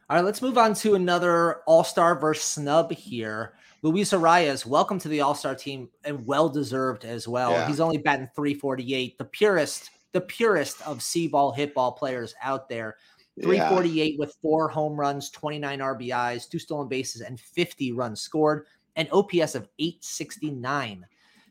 [0.09, 3.55] All right, let's move on to another All Star versus snub here.
[3.83, 7.53] Luis Arraez, welcome to the All Star team and well deserved as well.
[7.53, 7.69] Yeah.
[7.69, 12.69] He's only batting 348, the purest, the purest of C ball hit ball players out
[12.69, 12.97] there.
[13.41, 14.19] 348 yeah.
[14.19, 18.67] with four home runs, 29 RBIs, two stolen bases, and 50 runs scored,
[18.97, 21.07] and OPS of 869.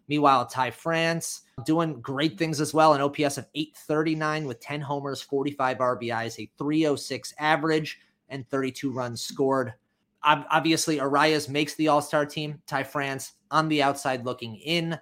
[0.10, 5.22] Meanwhile, Ty France doing great things as well, an OPS of 839 with 10 homers,
[5.22, 9.74] 45 RBIs, a 306 average and 32 runs scored.
[10.24, 12.62] Obviously, Arraez makes the All Star team.
[12.68, 15.00] Ty France on the outside looking in.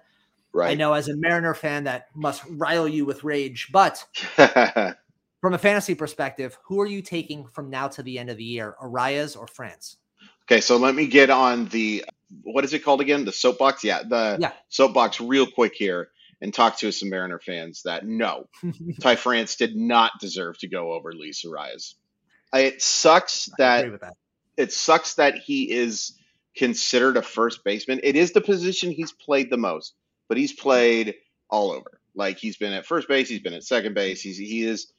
[0.52, 0.70] Right.
[0.70, 4.04] I know as a Mariner fan that must rile you with rage, but
[5.40, 8.44] from a fantasy perspective, who are you taking from now to the end of the
[8.44, 9.96] year, Arraez or France?
[10.50, 12.04] Okay, so let me get on the
[12.42, 13.24] what is it called again?
[13.26, 13.84] The soapbox?
[13.84, 14.52] Yeah, the yeah.
[14.70, 16.08] soapbox real quick here
[16.40, 18.48] and talk to some Mariner fans that no,
[19.00, 21.94] Ty France did not deserve to go over Luis Arraez.
[22.54, 24.14] It sucks that, that,
[24.56, 26.18] it sucks that he is
[26.56, 28.00] considered a first baseman.
[28.02, 29.94] It is the position he's played the most,
[30.28, 31.16] but he's played
[31.50, 32.00] all over.
[32.14, 34.22] Like he's been at first base, he's been at second base.
[34.22, 34.90] He's he is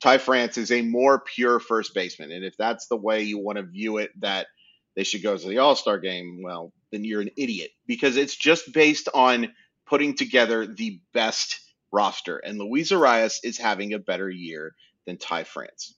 [0.00, 3.58] Ty France is a more pure first baseman, and if that's the way you want
[3.58, 4.46] to view it, that
[4.94, 8.36] they should go to the All Star game, well, then you're an idiot because it's
[8.36, 9.52] just based on
[9.86, 11.60] putting together the best
[11.92, 14.74] roster, and Luis Arraez is having a better year
[15.06, 15.94] than Ty France.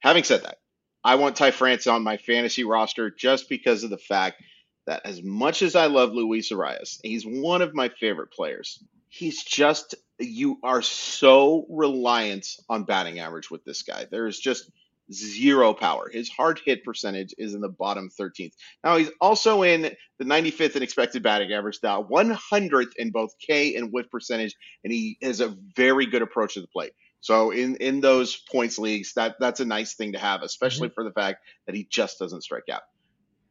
[0.00, 0.58] Having said that,
[1.02, 4.42] I want Ty France on my fantasy roster just because of the fact
[4.86, 8.82] that as much as I love Luis Arraez, he's one of my favorite players.
[9.08, 14.06] He's just you are so reliant on batting average with this guy.
[14.10, 14.70] There is just
[15.12, 16.08] zero power.
[16.10, 18.52] His hard hit percentage is in the bottom 13th.
[18.82, 23.76] Now he's also in the 95th in expected batting average, now 100th in both K
[23.76, 26.92] and whiff percentage, and he has a very good approach to the plate.
[27.20, 30.94] So in in those points leagues, that that's a nice thing to have, especially mm-hmm.
[30.94, 32.82] for the fact that he just doesn't strike out.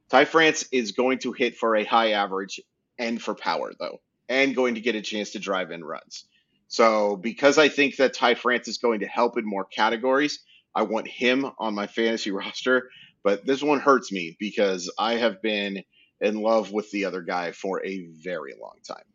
[0.09, 2.61] Ty France is going to hit for a high average
[2.99, 6.25] and for power though, and going to get a chance to drive in runs.
[6.67, 10.39] So because I think that Ty France is going to help in more categories,
[10.75, 12.89] I want him on my fantasy roster.
[13.23, 15.81] But this one hurts me because I have been
[16.19, 19.05] in love with the other guy for a very long time.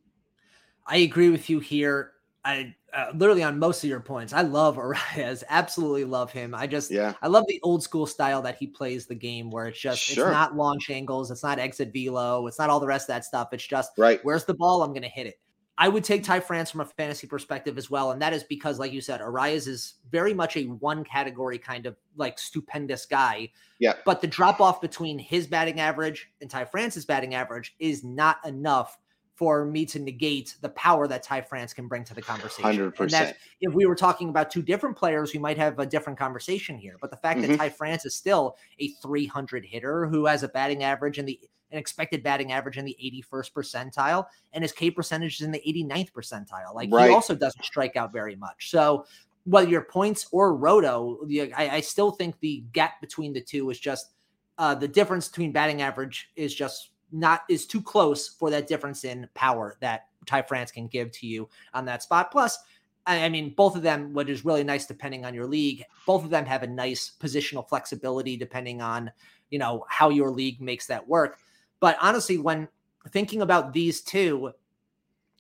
[0.87, 2.13] I agree with you here.
[2.45, 4.33] I uh, literally on most of your points.
[4.33, 6.55] I love Arraez, absolutely love him.
[6.55, 9.67] I just, yeah, I love the old school style that he plays the game, where
[9.67, 10.29] it's just, sure.
[10.29, 13.25] it's not launch angles, it's not exit velo, it's not all the rest of that
[13.27, 13.49] stuff.
[13.53, 14.83] It's just, right, where's the ball?
[14.83, 15.39] I'm going to hit it.
[15.81, 18.11] I would take Ty France from a fantasy perspective as well.
[18.11, 21.87] And that is because, like you said, Arraez is very much a one category kind
[21.87, 23.51] of like stupendous guy.
[23.79, 23.95] Yeah.
[24.05, 28.39] But the drop off between his batting average and Ty France's batting average is not
[28.45, 28.99] enough
[29.37, 32.93] for me to negate the power that Ty France can bring to the conversation.
[32.93, 32.99] 100%.
[32.99, 36.19] And that if we were talking about two different players, we might have a different
[36.19, 36.97] conversation here.
[37.01, 37.53] But the fact mm-hmm.
[37.53, 41.39] that Ty France is still a 300 hitter who has a batting average in the
[41.71, 45.63] an expected batting average in the 81st percentile, and his K percentage is in the
[45.67, 46.75] 89th percentile.
[46.75, 47.09] Like right.
[47.09, 48.71] he also doesn't strike out very much.
[48.71, 49.05] So
[49.45, 51.19] whether your points or roto,
[51.57, 54.13] I, I still think the gap between the two is just
[54.59, 59.05] uh, the difference between batting average is just not is too close for that difference
[59.05, 62.31] in power that Ty France can give to you on that spot.
[62.31, 62.59] Plus,
[63.07, 66.31] I mean, both of them, what is really nice depending on your league, both of
[66.31, 69.11] them have a nice positional flexibility depending on,
[69.49, 71.39] you know, how your league makes that work.
[71.81, 72.69] But honestly, when
[73.11, 74.53] thinking about these two,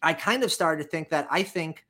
[0.02, 1.84] I kind of started to think that I think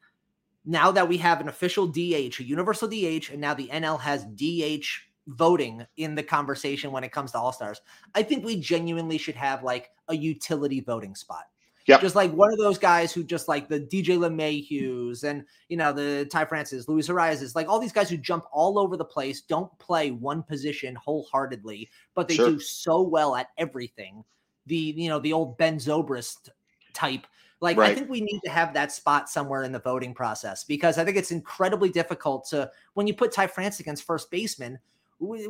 [0.64, 4.24] now that we have an official DH, a universal DH, and now the NL has
[4.24, 4.86] DH
[5.26, 7.80] voting in the conversation when it comes to All Stars,
[8.14, 11.44] I think we genuinely should have like a utility voting spot.
[11.86, 11.98] Yeah.
[12.00, 15.90] Just like one of those guys who just like the DJ LeMahieu's and you know
[15.90, 19.40] the Ty France's, Luis Arraez's, like all these guys who jump all over the place,
[19.40, 22.50] don't play one position wholeheartedly, but they sure.
[22.50, 24.22] do so well at everything
[24.68, 26.50] the you know the old Ben Zobrist
[26.94, 27.26] type.
[27.60, 27.90] Like right.
[27.90, 31.04] I think we need to have that spot somewhere in the voting process because I
[31.04, 34.78] think it's incredibly difficult to when you put Ty France against first baseman.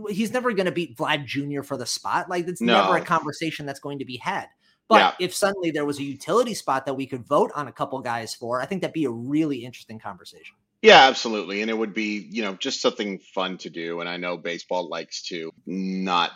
[0.08, 1.62] He's never going to beat Vlad Jr.
[1.62, 2.30] for the spot.
[2.30, 2.80] Like it's no.
[2.80, 4.46] never a conversation that's going to be had.
[4.88, 5.26] But yeah.
[5.26, 8.34] if suddenly there was a utility spot that we could vote on a couple guys
[8.34, 10.56] for, I think that'd be a really interesting conversation.
[10.80, 11.60] Yeah, absolutely.
[11.60, 14.00] And it would be, you know, just something fun to do.
[14.00, 16.30] And I know baseball likes to not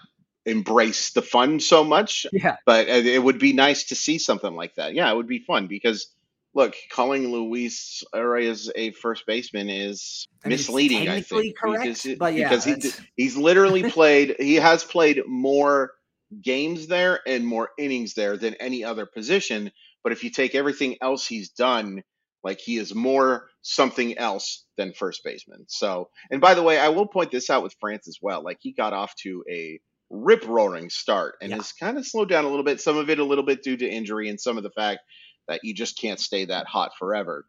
[0.46, 2.26] embrace the fun so much.
[2.32, 2.56] Yeah.
[2.66, 4.94] But uh, it would be nice to see something like that.
[4.94, 6.08] Yeah, it would be fun because
[6.54, 11.08] look, calling Luis Arraez a first baseman is I mean, misleading.
[11.08, 14.36] I think correct, because, but yeah, because he, he's literally played.
[14.38, 15.92] he has played more
[16.40, 19.70] games there and more innings there than any other position.
[20.02, 22.02] But if you take everything else he's done,
[22.42, 25.64] like he is more something else than first baseman.
[25.68, 28.42] So, and by the way, I will point this out with France as well.
[28.42, 29.80] Like he got off to a
[30.12, 31.56] rip roaring start and yeah.
[31.56, 32.80] has kind of slowed down a little bit.
[32.80, 35.00] Some of it a little bit due to injury and some of the fact
[35.48, 37.46] that you just can't stay that hot forever.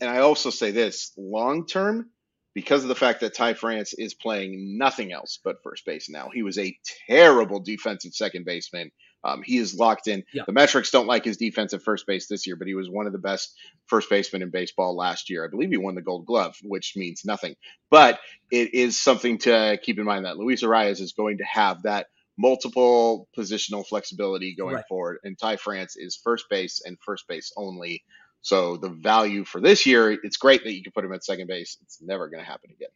[0.00, 2.10] And I also say this long term,
[2.54, 6.30] because of the fact that Ty France is playing nothing else but first base now.
[6.32, 6.76] He was a
[7.08, 8.90] terrible defensive second baseman
[9.24, 10.24] um, he is locked in.
[10.32, 10.42] Yeah.
[10.46, 13.12] The metrics don't like his defensive first base this year, but he was one of
[13.12, 13.54] the best
[13.86, 15.44] first basemen in baseball last year.
[15.44, 17.54] I believe he won the Gold Glove, which means nothing.
[17.90, 18.18] But
[18.50, 22.06] it is something to keep in mind that Luis Arraez is going to have that
[22.38, 24.84] multiple positional flexibility going right.
[24.88, 28.02] forward, and Ty France is first base and first base only.
[28.40, 31.46] So the value for this year, it's great that you can put him at second
[31.46, 31.78] base.
[31.82, 32.88] It's never going to happen again.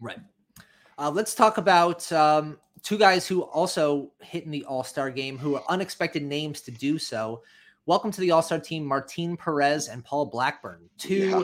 [0.00, 0.18] Right.
[0.98, 5.38] Uh, let's talk about um, two guys who also hit in the All Star game,
[5.38, 7.42] who are unexpected names to do so.
[7.86, 11.42] Welcome to the All Star team, Martin Perez and Paul Blackburn, two yeah.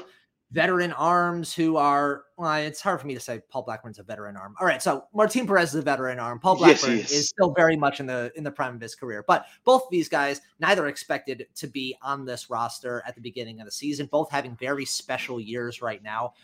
[0.51, 2.25] veteran arms who are.
[2.37, 4.55] Well, it's hard for me to say Paul Blackburn's a veteran arm.
[4.61, 6.39] All right, so Martin Perez is a veteran arm.
[6.39, 9.25] Paul Blackburn yes, is still very much in the in the prime of his career,
[9.27, 13.61] but both of these guys, neither expected to be on this roster at the beginning
[13.61, 14.07] of the season.
[14.07, 16.35] Both having very special years right now.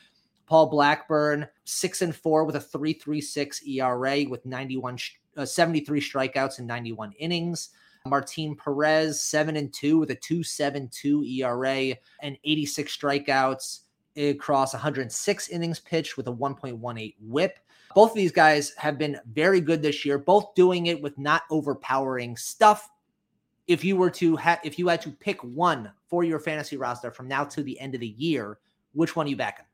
[0.46, 4.98] Paul Blackburn, six and four with a 3.36 ERA with 91,
[5.36, 7.70] uh, 73 strikeouts and 91 innings.
[8.06, 13.80] Martin Perez, seven and two with a 2.72 ERA and 86 strikeouts
[14.16, 17.58] across 106 innings pitched with a 1.18 WHIP.
[17.94, 21.42] Both of these guys have been very good this year, both doing it with not
[21.50, 22.90] overpowering stuff.
[23.66, 27.10] If you were to have, if you had to pick one for your fantasy roster
[27.10, 28.58] from now to the end of the year,
[28.92, 29.64] which one are you backing?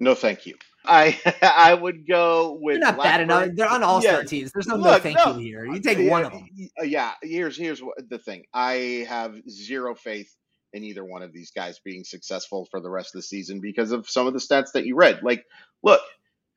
[0.00, 0.54] No, thank you.
[0.84, 2.74] I I would go with.
[2.76, 3.28] They're not Blackburn.
[3.28, 3.56] bad enough.
[3.56, 4.22] They're on all star yeah.
[4.22, 4.52] teams.
[4.52, 5.36] There's no Look, no thank no.
[5.36, 5.66] you here.
[5.66, 6.48] You take yeah, one of them.
[6.82, 7.12] Yeah.
[7.22, 8.44] Here's here's the thing.
[8.54, 10.34] I have zero faith
[10.72, 13.92] in either one of these guys being successful for the rest of the season because
[13.92, 15.20] of some of the stats that you read.
[15.22, 15.44] Like,
[15.82, 16.00] look,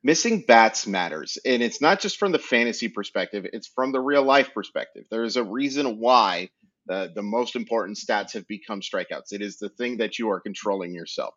[0.04, 4.24] missing bats matters, and it's not just from the fantasy perspective; it's from the real
[4.24, 5.06] life perspective.
[5.10, 6.50] There is a reason why
[6.86, 9.32] the the most important stats have become strikeouts.
[9.34, 11.34] It is the thing that you are controlling yourself.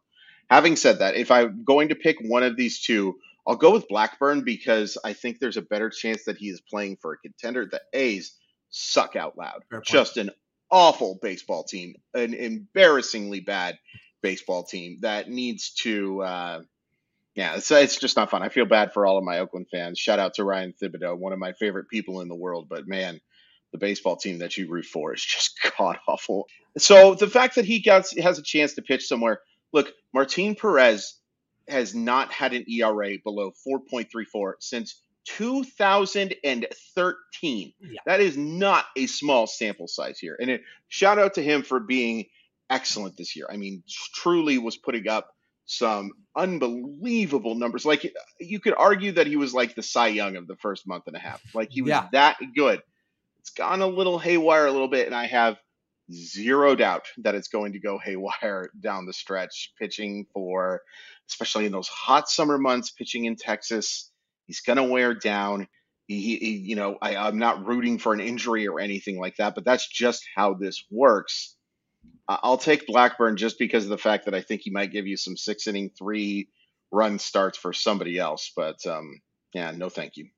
[0.51, 3.89] Having said that, if I'm going to pick one of these two, I'll go with
[3.89, 7.67] Blackburn because I think there's a better chance that he is playing for a contender.
[7.67, 8.37] The A's
[8.71, 9.65] suck out loud.
[9.85, 10.31] Just an
[10.71, 13.79] awful baseball team, an embarrassingly bad
[14.23, 16.23] baseball team that needs to.
[16.23, 16.63] Uh,
[17.35, 18.43] yeah, it's, it's just not fun.
[18.43, 19.99] I feel bad for all of my Oakland fans.
[19.99, 22.69] Shout out to Ryan Thibodeau, one of my favorite people in the world.
[22.69, 23.21] But man,
[23.73, 26.47] the baseball team that you root for is just god awful.
[26.79, 29.41] So the fact that he gets has a chance to pitch somewhere
[29.75, 31.19] Look, Martin Perez
[31.69, 37.73] has not had an ERA below 4.34 since 2013.
[37.81, 38.01] Yeah.
[38.07, 40.37] That is not a small sample size here.
[40.41, 42.27] And it, shout out to him for being
[42.71, 43.49] excellent this year.
[43.51, 43.83] I mean,
[44.15, 45.31] truly was putting up
[45.67, 47.87] some unbelievable numbers.
[47.87, 51.05] Like you could argue that he was like the Cy Young of the first month
[51.07, 51.41] and a half.
[51.55, 52.09] Like he was yeah.
[52.13, 52.83] that good.
[53.41, 55.59] It's gone a little haywire a little bit, and I have
[56.13, 60.83] zero doubt that it's going to go haywire down the stretch, pitching for,
[61.31, 64.11] especially in those hot summer months, pitching in Texas.
[64.47, 65.69] He's going to wear down.
[66.07, 69.55] He, he you know, I, I'm not rooting for an injury or anything like that,
[69.55, 71.57] but that's just how this works.
[72.29, 75.17] I'll take Blackburn just because of the fact that I think he might give you
[75.17, 76.49] some six inning, three
[76.91, 78.53] run starts for somebody else.
[78.55, 79.21] But um,
[79.53, 80.29] yeah, no, thank you.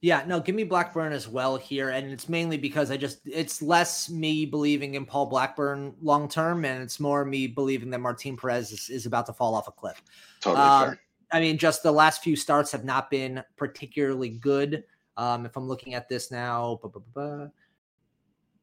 [0.00, 1.90] Yeah, no, give me Blackburn as well here.
[1.90, 6.64] And it's mainly because I just, it's less me believing in Paul Blackburn long term,
[6.64, 9.72] and it's more me believing that Martin Perez is, is about to fall off a
[9.72, 10.00] cliff.
[10.40, 11.00] Totally um, fair.
[11.32, 14.84] I mean, just the last few starts have not been particularly good.
[15.16, 16.80] Um, if I'm looking at this now,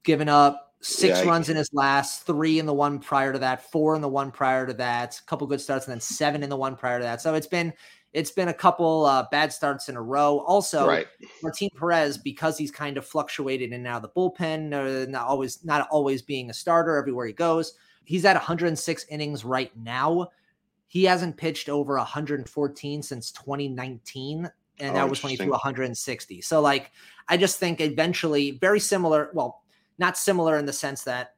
[0.03, 3.71] given up six yeah, runs in his last, three in the one prior to that,
[3.71, 6.49] four in the one prior to that, a couple good starts, and then seven in
[6.49, 7.21] the one prior to that.
[7.21, 7.73] So it's been
[8.15, 10.39] it's been a couple uh, bad starts in a row.
[10.47, 11.05] Also, right.
[11.43, 15.85] Martin Perez, because he's kind of fluctuated in now the bullpen, uh, not always not
[15.91, 17.73] always being a starter everywhere he goes.
[18.05, 20.29] He's at 106 innings right now.
[20.87, 24.49] He hasn't pitched over 114 since 2019,
[24.79, 26.39] and oh, that was when he threw 160.
[26.39, 26.91] So, like,
[27.27, 29.29] I just think eventually, very similar.
[29.33, 29.61] Well,
[29.97, 31.34] not similar in the sense that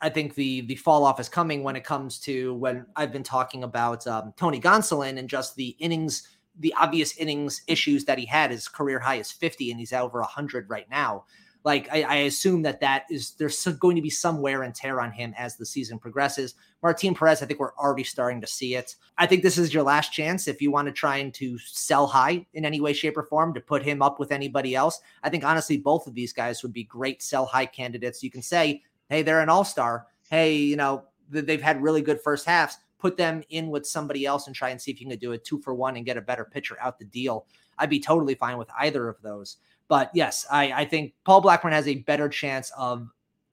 [0.00, 3.22] I think the the fall off is coming when it comes to when I've been
[3.22, 6.28] talking about um, Tony Gonsolin and just the innings,
[6.58, 8.50] the obvious innings issues that he had.
[8.50, 11.24] His career high is 50, and he's over 100 right now.
[11.64, 15.00] Like I, I assume that that is there's going to be some wear and tear
[15.00, 16.54] on him as the season progresses.
[16.82, 18.96] Martin Perez, I think we're already starting to see it.
[19.16, 22.06] I think this is your last chance if you want to try and to sell
[22.06, 25.00] high in any way, shape, or form to put him up with anybody else.
[25.22, 28.22] I think honestly, both of these guys would be great sell high candidates.
[28.22, 30.06] You can say Hey, they're an all star.
[30.28, 32.78] Hey, you know, they've had really good first halves.
[32.98, 35.38] Put them in with somebody else and try and see if you can do a
[35.38, 37.46] two for one and get a better pitcher out the deal.
[37.78, 39.58] I'd be totally fine with either of those.
[39.88, 43.08] But yes, I, I think Paul Blackburn has a better chance of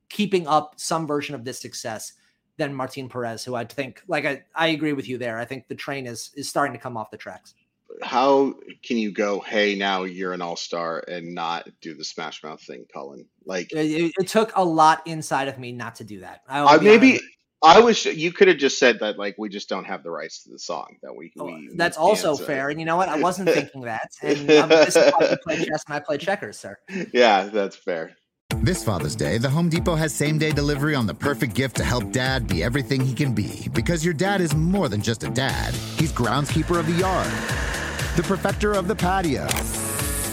[0.10, 2.14] keeping up some version of this success
[2.58, 5.38] than Martin Perez, who I think, like I, I agree with you there.
[5.38, 7.56] I think the train is is starting to come off the tracks
[8.01, 12.43] how can you go, hey, now you're an all star and not do the Smash
[12.43, 13.25] Mouth thing, Colin?
[13.45, 16.41] Like it, it, took a lot inside of me not to do that.
[16.47, 17.23] I maybe honest.
[17.63, 18.06] I was.
[18.06, 20.60] You could have just said that, like, we just don't have the rights to the
[20.60, 21.30] song that we.
[21.30, 23.10] Can Oh, we that's we also fair, and you know what?
[23.10, 24.10] I wasn't thinking that.
[24.21, 26.77] And um, this is why you play chess and I play checkers, sir.
[27.13, 28.15] Yeah, that's fair.
[28.58, 31.84] This Father's Day, the Home Depot has same day delivery on the perfect gift to
[31.84, 33.67] help dad be everything he can be.
[33.73, 37.81] Because your dad is more than just a dad, he's groundskeeper of the yard
[38.15, 39.47] the perfecter of the patio,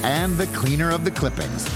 [0.03, 1.69] and the cleaner of the clippings.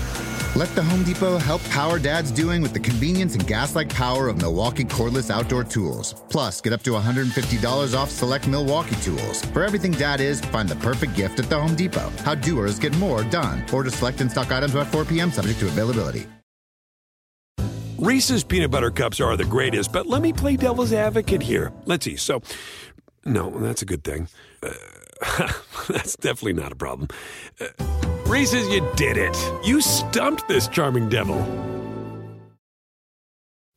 [0.55, 4.37] Let the Home Depot help power dad's doing with the convenience and gas-like power of
[4.37, 6.15] Milwaukee cordless outdoor tools.
[6.29, 9.43] Plus, get up to $150 off select Milwaukee tools.
[9.47, 12.11] For everything dad is, find the perfect gift at the Home Depot.
[12.23, 13.65] How doers get more done.
[13.73, 15.31] Order select and stock items by 4 p.m.
[15.31, 16.27] subject to availability.
[17.99, 21.73] Reese's peanut butter cups are the greatest, but let me play devil's advocate here.
[21.87, 22.17] Let's see.
[22.17, 22.43] So,
[23.25, 24.29] no, that's a good thing.
[24.63, 24.71] Uh,
[25.89, 27.09] That's definitely not a problem.
[27.61, 27.69] Uh,
[28.27, 29.37] Reese's, you did it.
[29.65, 31.37] You stumped this charming devil.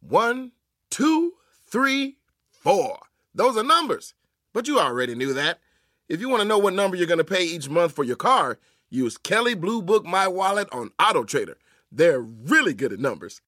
[0.01, 0.51] One,
[0.89, 1.33] two,
[1.67, 2.17] three,
[2.51, 2.99] four.
[3.33, 4.13] Those are numbers.
[4.53, 5.59] But you already knew that.
[6.07, 8.15] If you want to know what number you're going to pay each month for your
[8.15, 11.57] car, use Kelley Blue Book My Wallet on Auto Trader.
[11.91, 13.41] They're really good at numbers.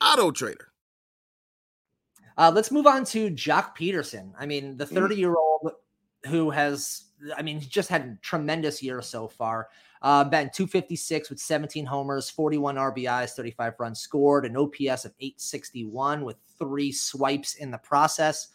[0.00, 0.68] Auto Trader.
[2.36, 4.32] Uh, let's move on to Joc Pederson.
[4.38, 5.72] I mean, the 30 year old
[6.26, 7.04] who has,
[7.36, 9.68] I mean, he's just had a tremendous year so far.
[10.00, 16.24] Uh, batting 256 with 17 homers, 41 RBIs, 35 runs scored, an OPS of 861
[16.24, 18.48] with three swipes in the process.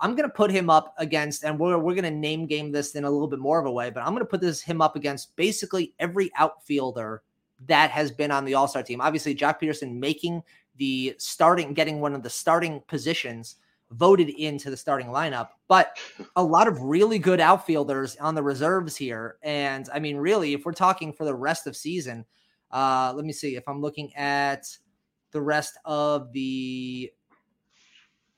[0.00, 2.94] I'm going to put him up against, and we're, we're going to name game this
[2.94, 4.80] in a little bit more of a way, but I'm going to put this him
[4.80, 7.22] up against basically every outfielder
[7.66, 9.00] that has been on the All Star team.
[9.00, 10.42] Obviously, Joc Pederson making
[10.76, 13.56] the starting, getting one of the starting positions
[13.92, 15.98] voted into the starting lineup, but
[16.36, 19.36] a lot of really good outfielders on the reserves here.
[19.42, 22.24] And I mean, really, if we're talking for the rest of season,
[22.70, 24.66] uh, let me see if I'm looking at
[25.32, 27.10] the rest of the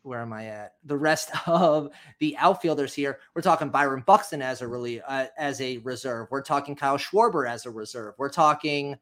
[0.04, 0.74] where am I at?
[0.84, 3.20] The rest of the outfielders here.
[3.34, 6.28] We're talking Byron Buxton as a really uh, as a reserve.
[6.30, 8.14] We're talking Kyle Schwarber as a reserve.
[8.18, 8.96] We're talking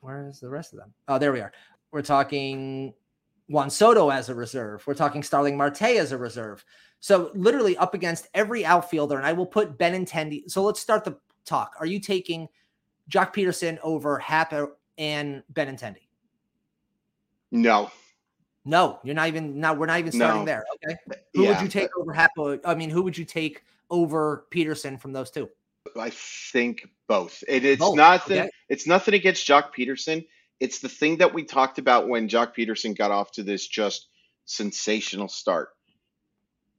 [0.00, 0.92] where is the rest of them?
[1.08, 1.52] Oh, there we are.
[1.90, 2.92] We're talking
[3.48, 4.86] Juan Soto as a reserve.
[4.86, 6.64] We're talking Starling Marte as a reserve.
[7.00, 10.50] So literally up against every outfielder, and I will put Benintendi.
[10.50, 11.74] So let's start the talk.
[11.78, 12.48] Are you taking
[13.10, 14.54] Joc Pederson over Happ
[14.96, 16.06] and Benintendi?
[17.50, 17.90] No.
[18.64, 19.74] No, you're not even now.
[19.74, 20.46] We're not even starting No.
[20.46, 20.64] there.
[20.86, 20.96] Okay.
[21.34, 21.50] Who Yeah.
[21.50, 22.30] would you take over Happ?
[22.64, 25.50] I mean, who would you take over Pederson from those two?
[26.00, 27.44] I think both.
[27.46, 28.38] And it's Both, nothing.
[28.40, 28.50] okay.
[28.70, 30.26] It's nothing against Joc Pederson.
[30.60, 34.06] It's the thing that we talked about when Joc Pederson got off to this just
[34.44, 35.68] sensational start.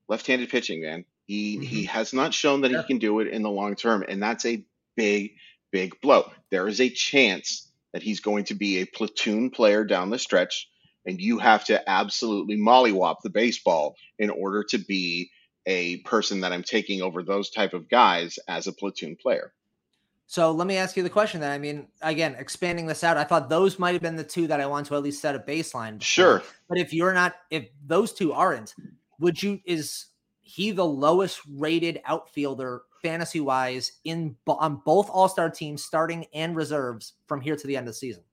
[0.07, 1.05] Left-handed pitching, man.
[1.25, 2.75] He he has not shown that Mm-hmm.
[2.75, 2.81] Yeah.
[2.81, 4.63] he can do it in the long term, and that's a
[4.95, 5.31] big,
[5.71, 6.31] big blow.
[6.51, 10.69] There is a chance that he's going to be a platoon player down the stretch,
[11.05, 15.31] and you have to absolutely mollywop the baseball in order to be
[15.65, 19.51] a person that I'm taking over those type of guys as a platoon player.
[20.27, 21.51] So let me ask you the question then.
[21.51, 24.59] I mean, again, expanding this out, I thought those might have been the two that
[24.59, 25.99] I want to at least set a baseline.
[25.99, 26.03] for.
[26.03, 26.43] Sure.
[26.67, 28.73] But if you're not, if those two aren't,
[29.19, 30.07] would you, is
[30.41, 36.55] he the lowest rated outfielder fantasy wise in on both all star teams, starting and
[36.55, 38.23] reserves from here to the end of the season?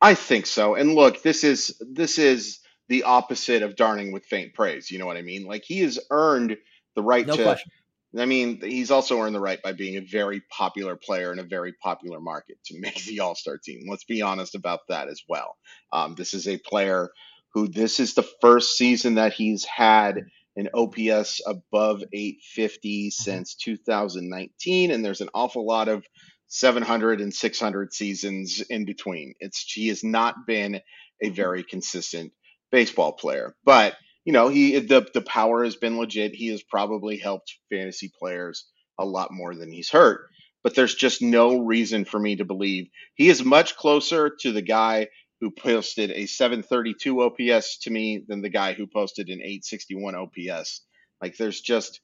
[0.00, 0.76] I think so.
[0.76, 4.90] And look, this is this is the opposite of darning with faint praise.
[4.90, 5.46] You know what I mean?
[5.46, 6.56] Like he has earned
[6.94, 7.70] the right No to question.
[8.18, 11.44] I mean, he's also earned the right by being a very popular player in a
[11.44, 13.82] very popular market to make the All Star team.
[13.88, 15.56] Let's be honest about that as well.
[15.92, 17.10] Um, this is a player
[17.54, 20.24] who this is the first season that he's had
[20.56, 26.04] an OPS above 850 since 2019, and there's an awful lot of
[26.48, 29.34] 700 and 600 seasons in between.
[29.38, 30.80] It's he has not been
[31.22, 32.32] a very consistent
[32.72, 33.94] baseball player, but
[34.24, 36.34] you know he the the power has been legit.
[36.34, 38.66] He has probably helped fantasy players
[38.98, 40.28] a lot more than he's hurt.
[40.62, 44.62] But there's just no reason for me to believe he is much closer to the
[44.62, 45.08] guy
[45.40, 50.82] who posted a 732 OPS to me than the guy who posted an 861 OPS.
[51.22, 52.00] Like there's just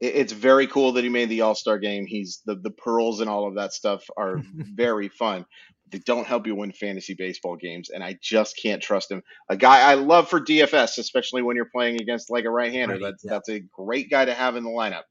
[0.00, 2.06] it's very cool that he made the All-Star game.
[2.06, 5.46] He's the the pearls and all of that stuff are very fun.
[5.90, 9.22] They don't help you win fantasy baseball games, and I just can't trust him.
[9.48, 12.94] A guy I love for DFS, especially when you're playing against like a right-hander.
[12.94, 13.30] Right, That's yeah.
[13.30, 15.04] that's a great guy to have in the lineup.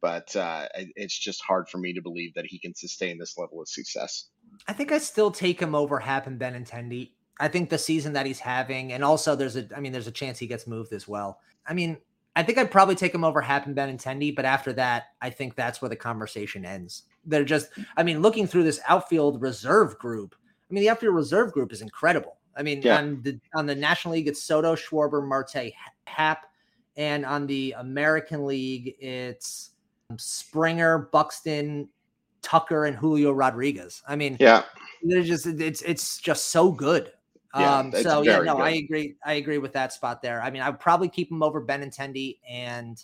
[0.00, 3.60] But uh, it's just hard for me to believe that he can sustain this level
[3.60, 4.26] of success.
[4.68, 7.10] I think I still take him over Happ and Benintendi.
[7.40, 10.12] I think the season that he's having, and also there's a, I mean, there's a
[10.12, 11.40] chance he gets moved as well.
[11.66, 11.98] I mean,
[12.38, 15.56] I think I'd probably take him over Happ and Benintendi, but after that, I think
[15.56, 17.02] that's where the conversation ends.
[17.24, 20.36] They're just, I mean, looking through this outfield reserve group.
[20.70, 22.36] I mean, the outfield reserve group is incredible.
[22.56, 22.98] I mean, Yeah.
[22.98, 25.72] on the on the National League, it's Soto, Schwarber, Marte,
[26.06, 26.46] Happ,
[26.96, 29.70] and on the American League, it's
[30.16, 31.88] Springer, Buxton,
[32.42, 34.00] Tucker, and Julio Rodriguez.
[34.06, 34.62] I mean, Yeah,
[35.02, 37.10] they're just it's it's just so good.
[37.56, 39.16] Yeah, um, so yeah, no, I agree.
[39.24, 40.42] I agree with that spot there.
[40.42, 43.02] I mean, I would probably keep him over Benintendi and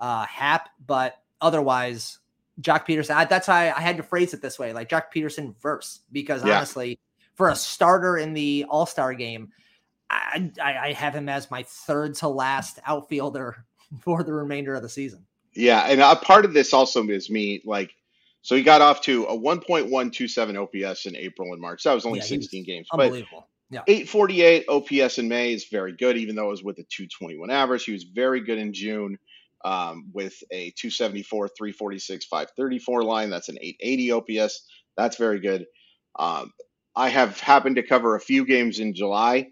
[0.00, 2.18] uh Happ, but otherwise,
[2.60, 3.14] Joc Pederson.
[3.14, 6.44] I, that's how I, had to phrase it this way, like Joc Pederson verse, because
[6.44, 6.56] Yeah.
[6.56, 6.98] honestly,
[7.34, 9.52] for a starter in the All Star game,
[10.10, 13.64] I, I I have him as my third to last outfielder
[14.00, 15.24] for the remainder of the season.
[15.54, 17.94] Yeah, and a part of this also is me like
[18.42, 21.82] so he got off to a 1.127 OPS in April and March.
[21.84, 23.48] That was only Yeah, he was 16 games, but Unbelievable.
[23.70, 23.82] Yeah.
[23.86, 27.84] 848 OPS in May is very good, even though it was with a 221 average.
[27.84, 29.18] He was very good in June
[29.64, 33.30] um, with a 274, 346, 534 line.
[33.30, 34.66] That's an 880 OPS.
[34.96, 35.66] That's very good.
[36.18, 36.52] Um,
[36.94, 39.48] I have happened to cover a few games in July.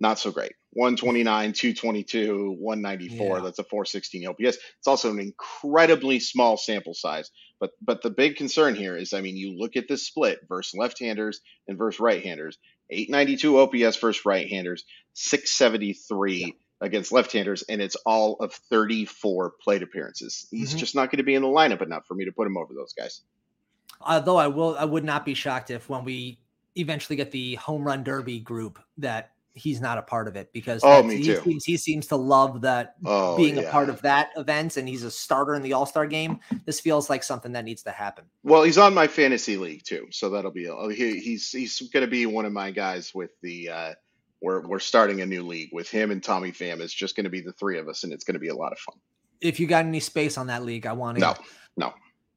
[0.00, 0.52] Not so great.
[0.72, 3.38] 129, 222, 194.
[3.38, 3.42] Yeah.
[3.42, 4.58] That's a 416 OPS.
[4.78, 7.30] It's also an incredibly small sample size.
[7.58, 10.74] But but the big concern here is, I mean, you look at this split versus
[10.78, 12.58] left-handers and versus right-handers.
[12.90, 14.84] 892 OPS versus right-handers,
[15.14, 16.46] 673 yeah.
[16.80, 20.46] against left-handers, and it's all of 34 plate appearances.
[20.50, 20.78] He's mm-hmm.
[20.78, 22.74] just not going to be in the lineup enough for me to put him over
[22.74, 23.22] those guys.
[24.00, 26.40] Although I will, I would not be shocked if when we
[26.74, 30.82] eventually get the home run derby group that he's not a part of it because
[30.84, 31.40] oh, me he too.
[31.42, 33.62] Seems, he seems to love that oh, being yeah.
[33.62, 36.38] a part of that event, and he's a starter in the All Star game.
[36.66, 38.26] This feels like something that needs to happen.
[38.44, 42.10] Well, he's on my fantasy league too, so that'll be he, he's he's going to
[42.10, 43.70] be one of my guys with the.
[43.70, 43.94] Uh,
[44.42, 46.80] we're we're starting a new league with him and Tommy Pham.
[46.80, 48.54] It's just going to be the three of us, and it's going to be a
[48.54, 48.96] lot of fun.
[49.40, 51.20] If you got any space on that league, I want to.
[51.20, 51.34] No,
[51.76, 51.94] no.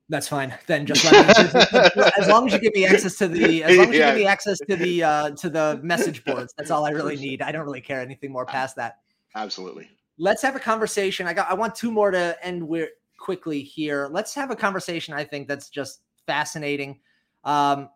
[0.10, 0.58] That's fine.
[0.66, 3.90] Then just let me, as long as you give me access to the as long
[3.90, 6.52] as you give me access to the uh to the message boards.
[6.58, 7.44] That's all I really need.
[7.44, 8.98] I don't really care anything more past that.
[9.36, 9.88] Absolutely.
[10.18, 11.28] Let's have a conversation.
[11.28, 12.90] I got I want two more to end with
[13.20, 14.10] quickly here.
[14.12, 15.14] Let's have a conversation.
[15.14, 17.00] I think that's just fascinating.
[17.44, 17.90] Um,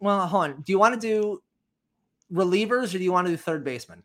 [0.00, 0.62] well, hold on.
[0.62, 1.42] Do you want to do
[2.32, 4.02] relievers or do you want to do third baseman?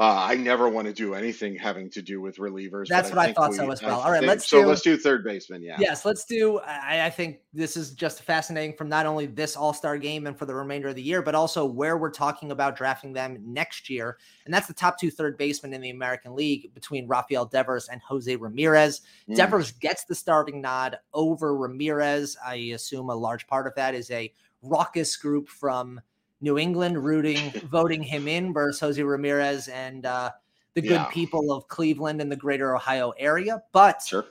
[0.00, 2.86] Uh, I never want to do anything having to do with relievers.
[2.88, 4.00] That's what I, I thought we, so as well.
[4.00, 5.62] I All right, think, let's so do, let's do third baseman.
[5.62, 5.76] Yeah.
[5.78, 6.58] Yes, let's do.
[6.60, 10.38] I, I think this is just fascinating from not only this All Star game and
[10.38, 13.90] for the remainder of the year, but also where we're talking about drafting them next
[13.90, 14.16] year.
[14.46, 18.00] And that's the top two third basemen in the American League between Rafael Devers and
[18.00, 19.02] Jose Ramirez.
[19.28, 19.36] Mm.
[19.36, 22.38] Devers gets the starting nod over Ramirez.
[22.42, 24.32] I assume a large part of that is a
[24.62, 26.00] raucous group from
[26.40, 30.30] New England rooting, voting him in versus Jose Ramirez and uh,
[30.74, 31.04] the good yeah.
[31.06, 33.62] people of Cleveland and the greater Ohio area.
[33.72, 34.24] But sure.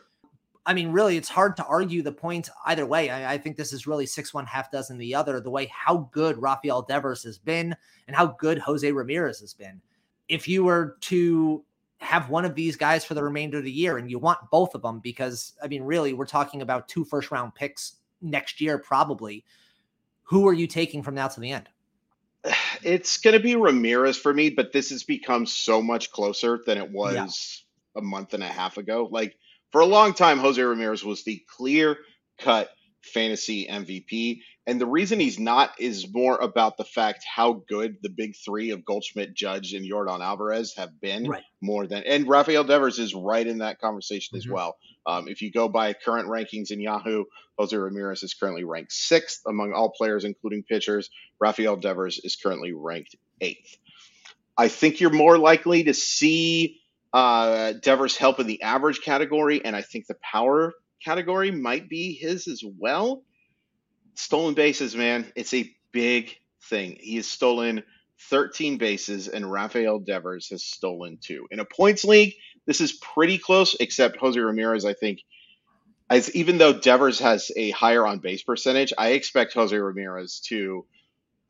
[0.65, 3.09] I mean, really, it's hard to argue the point either way.
[3.09, 6.09] I, I, think this is really six one half dozen the other, the way how
[6.11, 7.75] good Rafael Devers has been
[8.07, 9.81] and how good Jose Ramirez has been.
[10.27, 11.63] If you were to
[11.97, 14.75] have one of these guys for the remainder of the year and you want both
[14.75, 18.77] of them, because I mean, really, we're talking about two first round picks next year,
[18.77, 19.45] probably.
[20.23, 21.67] Who are you taking from now to the end?
[22.83, 26.77] it's going to be Ramirez for me, but this has become so much closer than
[26.77, 27.63] it was
[27.95, 27.99] yeah.
[27.99, 29.07] a month and a half ago.
[29.11, 29.35] Like
[29.71, 31.97] for a long time, Jose Ramirez was the clear
[32.39, 32.69] cut
[33.01, 34.41] fantasy MVP.
[34.67, 38.69] And the reason he's not is more about the fact how good the big three
[38.69, 41.43] of Goldschmidt, Judge, and Yordan Alvarez have been right.
[41.61, 44.47] more than, and Rafael Devers is right in that conversation mm-hmm.
[44.47, 44.77] as well.
[45.05, 47.25] Um, if you go by current rankings in Yahoo,
[47.57, 51.09] Jose Ramirez is currently ranked sixth among all players, including pitchers.
[51.39, 53.77] Rafael Devers is currently ranked eighth.
[54.57, 56.79] I think you're more likely to see
[57.13, 60.73] uh, Devers help in the average category, and I think the power
[61.03, 63.23] category might be his as well.
[64.15, 66.97] Stolen bases, man, it's a big thing.
[66.99, 67.83] He has stolen
[68.29, 71.47] 13 bases, and Rafael Devers has stolen two.
[71.51, 75.21] In a points league, this is pretty close, except Jose Ramirez, I think.
[76.09, 80.85] As even though Devers has a higher on base percentage, I expect Jose Ramirez to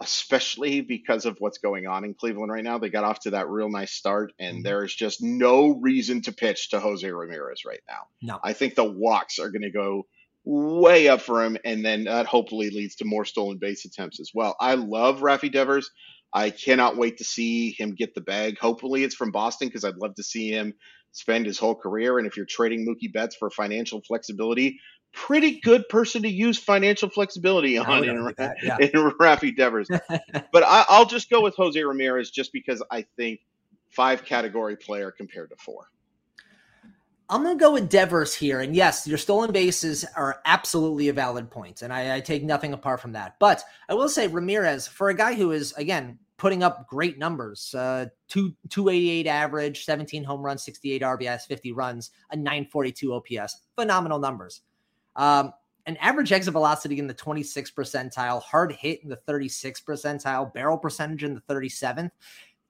[0.01, 2.77] especially because of what's going on in Cleveland right now.
[2.77, 4.63] They got off to that real nice start, and mm-hmm.
[4.63, 8.07] there is just no reason to pitch to Jose Ramirez right now.
[8.21, 8.39] No.
[8.43, 10.05] I think the walks are going to go
[10.45, 14.31] way up for him, and then that hopefully leads to more stolen base attempts as
[14.33, 14.55] well.
[14.59, 15.91] I love Rafi Devers.
[16.33, 18.57] I cannot wait to see him get the bag.
[18.59, 20.73] Hopefully, it's from Boston because I'd love to see him
[21.11, 22.17] spend his whole career.
[22.17, 24.79] And if you're trading Mookie Betts for financial flexibility,
[25.13, 28.77] pretty good person to use financial flexibility on in, yeah.
[28.79, 29.87] in Rafi Devers.
[30.51, 33.39] but I, I'll just go with Jose Ramirez just because I think
[33.89, 35.87] five category player compared to four.
[37.29, 38.61] I'm going to go with Devers here.
[38.61, 42.73] And yes, your stolen bases are absolutely a valid point, And I, I, take nothing
[42.73, 43.35] apart from that.
[43.39, 47.75] But I will say, Ramirez, for a guy who is, again, putting up great numbers
[47.75, 54.17] uh, two, 288 average, 17 home runs, 68 RBIs, 50 runs, a 942 OPS, phenomenal
[54.17, 54.61] numbers.
[55.15, 55.53] Um,
[55.85, 60.77] an average exit velocity in the 26th percentile, hard hit in the 36th percentile, barrel
[60.77, 62.09] percentage in the 37th.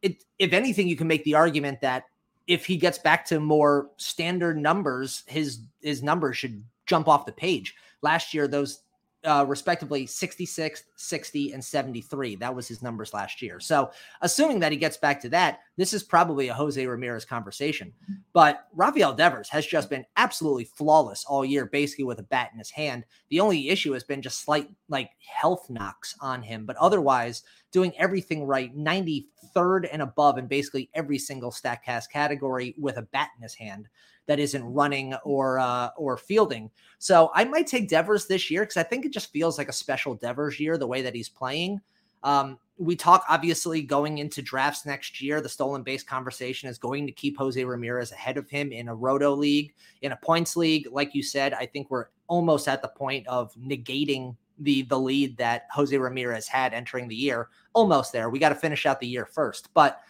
[0.02, 2.06] It, if anything, you can make the argument that
[2.50, 7.32] if he gets back to more standard numbers, his his numbers should jump off the
[7.32, 7.76] page.
[8.02, 8.82] Last year, those
[9.26, 12.36] uh, respectively 66, 60, and 73.
[12.36, 13.60] That was his numbers last year.
[13.60, 13.92] So,
[14.22, 17.92] assuming that he gets back to that, this is probably a Jose Ramirez conversation.
[18.34, 22.60] But Rafael Devers has just been absolutely flawless all year, basically with a bat in
[22.60, 23.04] his hand.
[23.30, 27.94] The only issue has been just slight, like, health knocks on him, but otherwise, doing
[27.98, 33.44] everything right, 93rd and above in basically every single StatCast category with a bat in
[33.44, 33.88] his hand
[34.30, 36.70] that isn't running or uh, or fielding.
[37.00, 39.74] So I might take Devers this year because I think it just feels like a
[39.74, 41.82] special Devers year the way that he's playing.
[42.22, 45.42] Um, we talk obviously going into drafts next year.
[45.42, 48.94] The stolen base conversation is going to keep Jose Ramirez ahead of him in a
[48.94, 49.74] roto league,
[50.04, 50.88] in a points league.
[50.92, 55.38] Like you said, I think we're almost at the point of negating the the lead
[55.38, 57.50] that Jose Ramirez had entering the year.
[57.74, 58.30] Almost there.
[58.30, 59.74] We got to finish out the year first.
[59.74, 60.02] But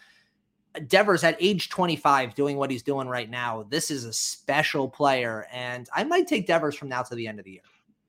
[0.88, 3.66] Devers at age 25 doing what he's doing right now.
[3.70, 7.40] This is a special player, and I might take Devers from now to the end
[7.40, 7.62] of the year.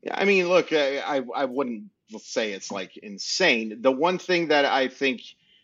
[0.03, 1.85] Yeah, I mean, look, I, I, wouldn't
[2.19, 3.83] say it's like insane.
[3.83, 5.23] The one thing that I think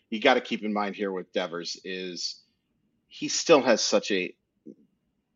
[0.09, 2.41] you got to keep in mind here with Devers is
[3.07, 4.33] he still has such a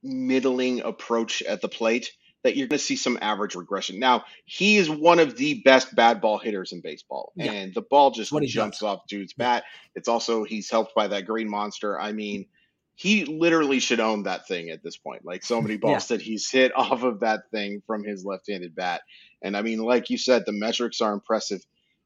[0.04, 2.12] middling approach at the plate
[2.44, 4.00] that you're going to see some average regression.
[4.00, 7.52] Now, he is one of the best bad ball hitters in baseball, yeah.
[7.52, 8.84] and the ball just jumps does.
[8.84, 9.64] off dude's bat.
[9.96, 12.00] It's also he's helped by that green monster.
[12.00, 12.48] I mean,
[12.96, 15.26] he literally should own that thing at this point.
[15.26, 16.18] Like so many balls yeah.
[16.18, 19.02] that he's hit off of that thing from his left-handed bat.
[19.42, 21.62] And I mean, like you said, the metrics are impressive.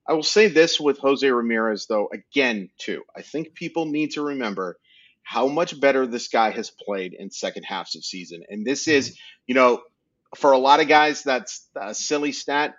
[0.07, 3.03] I will say this with Jose Ramirez, though, again, too.
[3.15, 4.77] I think people need to remember
[5.23, 8.43] how much better this guy has played in second halves of season.
[8.47, 9.15] And this is, mm-hmm.
[9.47, 9.81] you know,
[10.35, 12.75] for a lot of guys, that's a silly stat.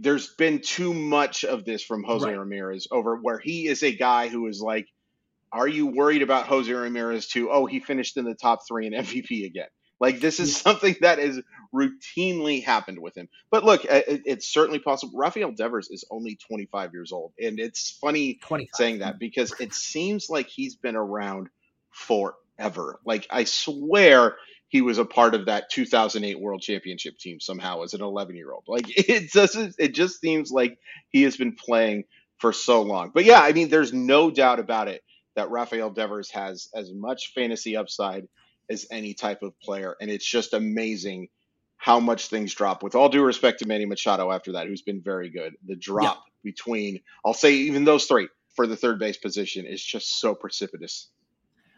[0.00, 2.38] There's been too much of this from Jose right.
[2.38, 4.88] Ramirez over where he is a guy who is like,
[5.52, 7.50] are you worried about Jose Ramirez too?
[7.50, 9.68] Oh, he finished in the top three in MVP again.
[10.00, 11.40] Like this is something that has
[11.74, 13.28] routinely happened with him.
[13.50, 15.18] But look, it, it's certainly possible.
[15.18, 18.68] Rafael Devers is only 25 years old, and it's funny 25.
[18.74, 21.48] saying that because it seems like he's been around
[21.90, 23.00] forever.
[23.04, 24.36] Like I swear
[24.68, 28.52] he was a part of that 2008 World Championship team somehow as an 11 year
[28.52, 28.64] old.
[28.66, 29.76] Like it doesn't.
[29.78, 30.78] It just seems like
[31.10, 32.04] he has been playing
[32.38, 33.10] for so long.
[33.14, 35.02] But yeah, I mean, there's no doubt about it
[35.36, 38.26] that Rafael Devers has as much fantasy upside
[38.68, 41.28] as any type of player, and it's just amazing
[41.76, 42.82] how much things drop.
[42.82, 46.24] With all due respect to Manny Machado, after that, who's been very good, the drop
[46.26, 46.50] yeah.
[46.50, 51.10] between I'll say even those three for the third base position is just so precipitous.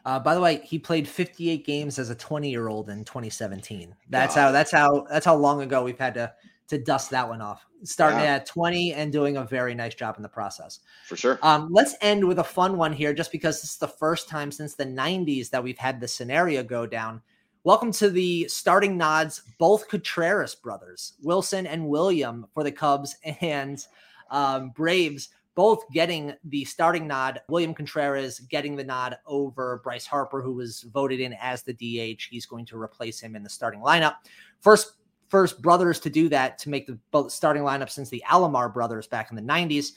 [0.08, 3.94] Uh, by the way, he played 58 games as a 20 year old in 2017.
[4.08, 4.40] That's God.
[4.40, 6.32] how that's how that's how long ago we've had to
[6.68, 7.66] to dust that one off.
[7.82, 8.36] Starting yeah.
[8.36, 10.80] at 20 and doing a very nice job in the process.
[11.06, 11.38] For sure.
[11.42, 14.50] Um, let's end with a fun one here, just because this is the first time
[14.50, 17.20] since the 90s that we've had the scenario go down.
[17.64, 23.86] Welcome to the starting nods, both Contreras brothers, Willson and William for the Cubs and
[24.30, 25.28] um, Braves
[25.58, 27.40] both getting the starting nod.
[27.48, 32.28] William Contreras getting the nod over Bryce Harper, who was voted in as the DH.
[32.30, 34.18] He's going to replace him in the starting lineup.
[34.60, 34.92] First,
[35.26, 39.30] first brothers to do that to make the starting lineup since the Alomar brothers back
[39.30, 39.94] in the 90s.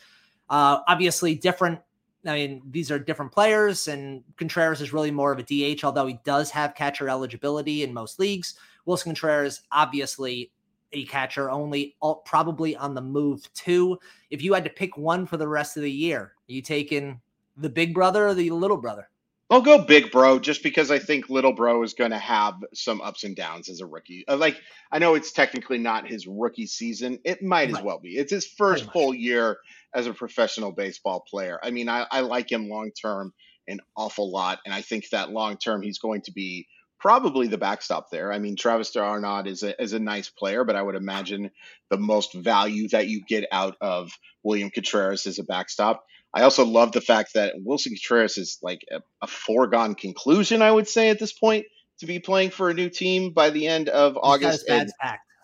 [0.50, 1.80] Uh, obviously, different.
[2.26, 6.08] I mean, these are different players, and Contreras is really more of a DH, although
[6.08, 8.56] he does have catcher eligibility in most leagues.
[8.88, 10.52] Willson Contreras, obviously,
[10.94, 13.98] a catcher, only probably on the move too.
[14.30, 17.22] If you had to pick one for the rest of the year, are you taking
[17.58, 19.10] the big brother or the little brother?
[19.52, 23.02] I'll go big bro just because I think little bro is going to have some
[23.02, 24.24] ups and downs as a rookie.
[24.26, 24.56] Uh, like
[24.94, 27.20] I know it's technically not his rookie season.
[27.26, 27.78] It might right.
[27.78, 28.12] as well be.
[28.12, 29.58] It's his first full year
[29.94, 31.60] as a professional baseball player.
[31.62, 33.34] I mean, I, I like him long term
[33.68, 36.66] an awful lot, and I think that long term he's going to be
[37.02, 38.32] probably the backstop there.
[38.32, 41.50] I mean, Travis d'Arnaud is a, is a nice player, but I would imagine
[41.90, 44.12] the most value that you get out of
[44.44, 46.06] William Contreras is a backstop.
[46.34, 50.72] I also love the fact that Willson Contreras is like a, a foregone conclusion, I
[50.72, 51.66] would say, at this point,
[52.00, 54.70] to be playing for a new team by the end of He's August.
[54.70, 54.92] And,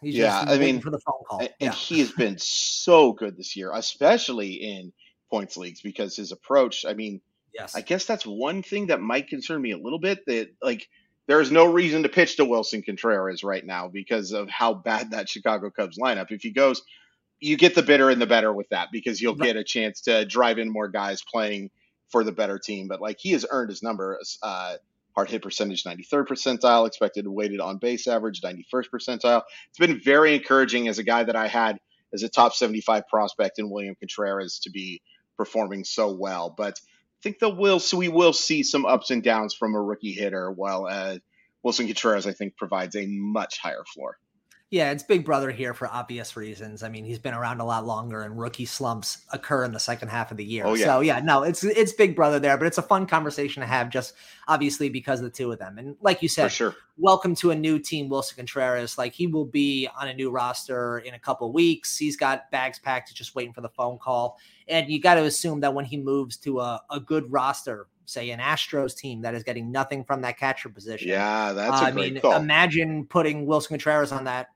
[0.01, 1.39] He's yeah, I mean, for the phone call.
[1.39, 1.71] And, yeah.
[1.71, 4.93] he has been so good this year, especially in
[5.31, 6.85] points leagues, because his approach.
[6.85, 7.19] I mean,
[7.51, 10.25] yes, I guess that's one thing that might concern me a little bit.
[10.27, 10.87] That like
[11.27, 15.29] there's no reason to pitch to Willson Contreras right now because of how bad that
[15.29, 16.31] Chicago Cubs lineup.
[16.31, 16.81] If he goes,
[17.39, 20.25] you get the bitter and the better with that because you'll get a chance to
[20.25, 21.69] drive in more guys playing
[22.09, 22.87] for the better team.
[22.87, 24.19] But like he has earned his number.
[24.41, 24.77] Uh,
[25.17, 29.41] hard hit percentage 93rd percentile, expected weighted on base average 91st percentile.
[29.69, 31.79] It's been very encouraging as a guy that I had
[32.13, 35.01] as a top 75 prospect in William Contreras to be
[35.35, 36.53] performing so well.
[36.55, 36.79] But
[37.23, 40.51] think that will so we will see some ups and downs from a rookie hitter,
[40.51, 41.17] while uh,
[41.63, 44.17] Willson Contreras I think provides a much higher floor.
[44.69, 46.83] Yeah, it's Big Brother here for obvious reasons.
[46.83, 50.09] I mean, he's been around a lot longer, and rookie slumps occur in the second
[50.09, 50.65] half of the year.
[50.65, 50.85] Oh, yeah.
[50.85, 53.89] So yeah, no, it's it's Big Brother there, but it's a fun conversation to have,
[53.89, 54.13] just
[54.45, 55.77] obviously because of the two of them.
[55.77, 56.75] And like you said, sure.
[56.97, 58.97] welcome to a new team, Willson Contreras.
[58.97, 61.97] Like he will be on a new roster in a couple weeks.
[61.97, 64.37] He's got bags packed, just waiting for the phone call.
[64.67, 68.31] And you got to assume that when he moves to a, a good roster, say
[68.31, 71.07] an Astros team that is getting nothing from that catcher position.
[71.07, 72.35] Yeah, that's uh, I mean, call.
[72.35, 74.49] imagine putting Willson Contreras on that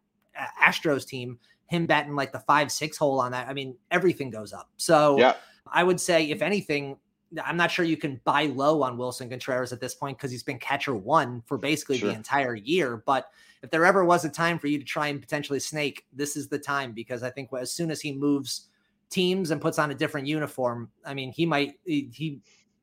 [0.61, 3.47] Astros team, him batting like the five six hole on that.
[3.47, 4.69] I mean, everything goes up.
[4.77, 5.35] So yeah.
[5.67, 6.97] I would say, if anything,
[7.43, 10.43] I'm not sure you can buy low on Willson Contreras at this point because he's
[10.43, 12.09] been catcher one for basically sure.
[12.09, 13.03] the entire year.
[13.05, 13.29] But
[13.63, 16.49] if there ever was a time for you to try and potentially snake, this is
[16.49, 18.67] the time because I think as soon as he moves
[19.09, 22.41] teams and puts on a different uniform, I mean, he might, he,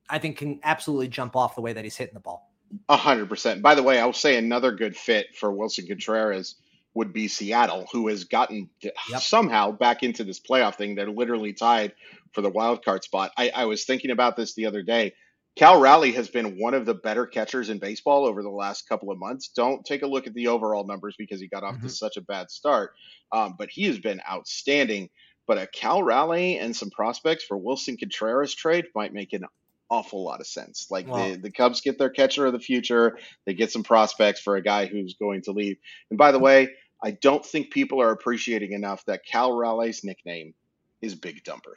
[0.09, 2.51] I think, can absolutely jump off the way that he's hitting the ball.
[2.89, 3.63] A hundred percent.
[3.63, 6.57] By the way, I'll say another good fit for Willson Contreras
[6.95, 8.95] would be Seattle, who has gotten yep.
[9.21, 10.95] somehow back into this playoff thing.
[10.95, 11.93] They're literally tied
[12.33, 13.33] for the wild card spot.
[13.37, 15.15] I, I was thinking about this the other day.
[15.57, 19.11] Cal Raleigh has been one of the better catchers in baseball over the last couple
[19.11, 19.49] of months.
[19.49, 21.87] Don't take a look at the overall numbers because he got off mm-hmm.
[21.87, 22.93] to such a bad start,
[23.33, 25.11] um, but he has been outstanding.
[25.49, 29.47] But a Cal Raleigh and some prospects for Willson Contreras trade might make an
[29.91, 30.87] awful lot of sense.
[30.91, 31.29] Like wow.
[31.29, 34.63] the, the Cubs get their catcher of the future, they get some prospects for a
[34.63, 35.77] guy who's going to leave.
[36.11, 36.71] And by the way,
[37.03, 40.55] I don't think people are appreciating enough that Cal Raleigh's nickname
[41.01, 41.75] is Big Dumper.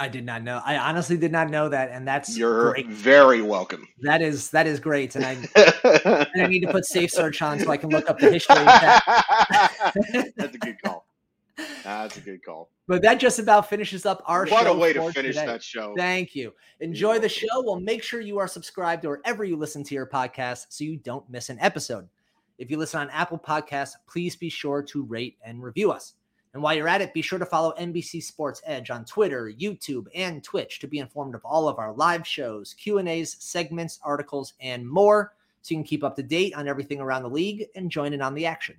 [0.00, 0.60] I did not know.
[0.64, 2.86] I honestly did not know that, and that's you're great.
[2.86, 3.88] very welcome.
[4.02, 5.32] That is that is great, and I
[6.34, 8.58] and I need to put safe search on so I can look up the history.
[8.58, 10.32] Of that.
[10.36, 11.07] that's a good call.
[11.84, 12.70] That's a good call.
[12.86, 14.54] But that just about finishes up our what show.
[14.54, 15.46] What a way to finish today.
[15.46, 15.94] that show.
[15.96, 16.52] Thank you.
[16.80, 17.62] Enjoy the show.
[17.62, 21.28] Well, make sure you are subscribed wherever you listen to your podcast so you don't
[21.28, 22.08] miss an episode.
[22.58, 26.14] If you listen on Apple Podcasts, please be sure to rate and review us.
[26.54, 30.06] And while you're at it, be sure to follow NBC Sports Edge on Twitter, YouTube,
[30.14, 34.88] and Twitch to be informed of all of our live shows, Q&As, segments, articles, and
[34.88, 38.12] more so you can keep up to date on everything around the league and join
[38.12, 38.76] in on the action.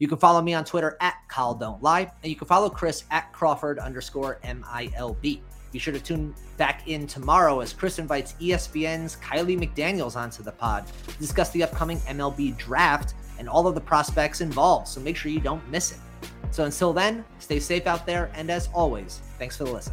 [0.00, 3.04] You can follow me on Twitter at Kyle Don't Lie, and you can follow Chris
[3.10, 5.42] at Crawford underscore MILB.
[5.72, 10.52] Be sure to tune back in tomorrow as Chris invites ESPN's Kiley McDaniels onto the
[10.52, 14.88] pod to discuss the upcoming MLB draft and all of the prospects involved.
[14.88, 15.98] So make sure you don't miss it.
[16.50, 18.32] So until then, stay safe out there.
[18.34, 19.92] And as always, thanks for the listen.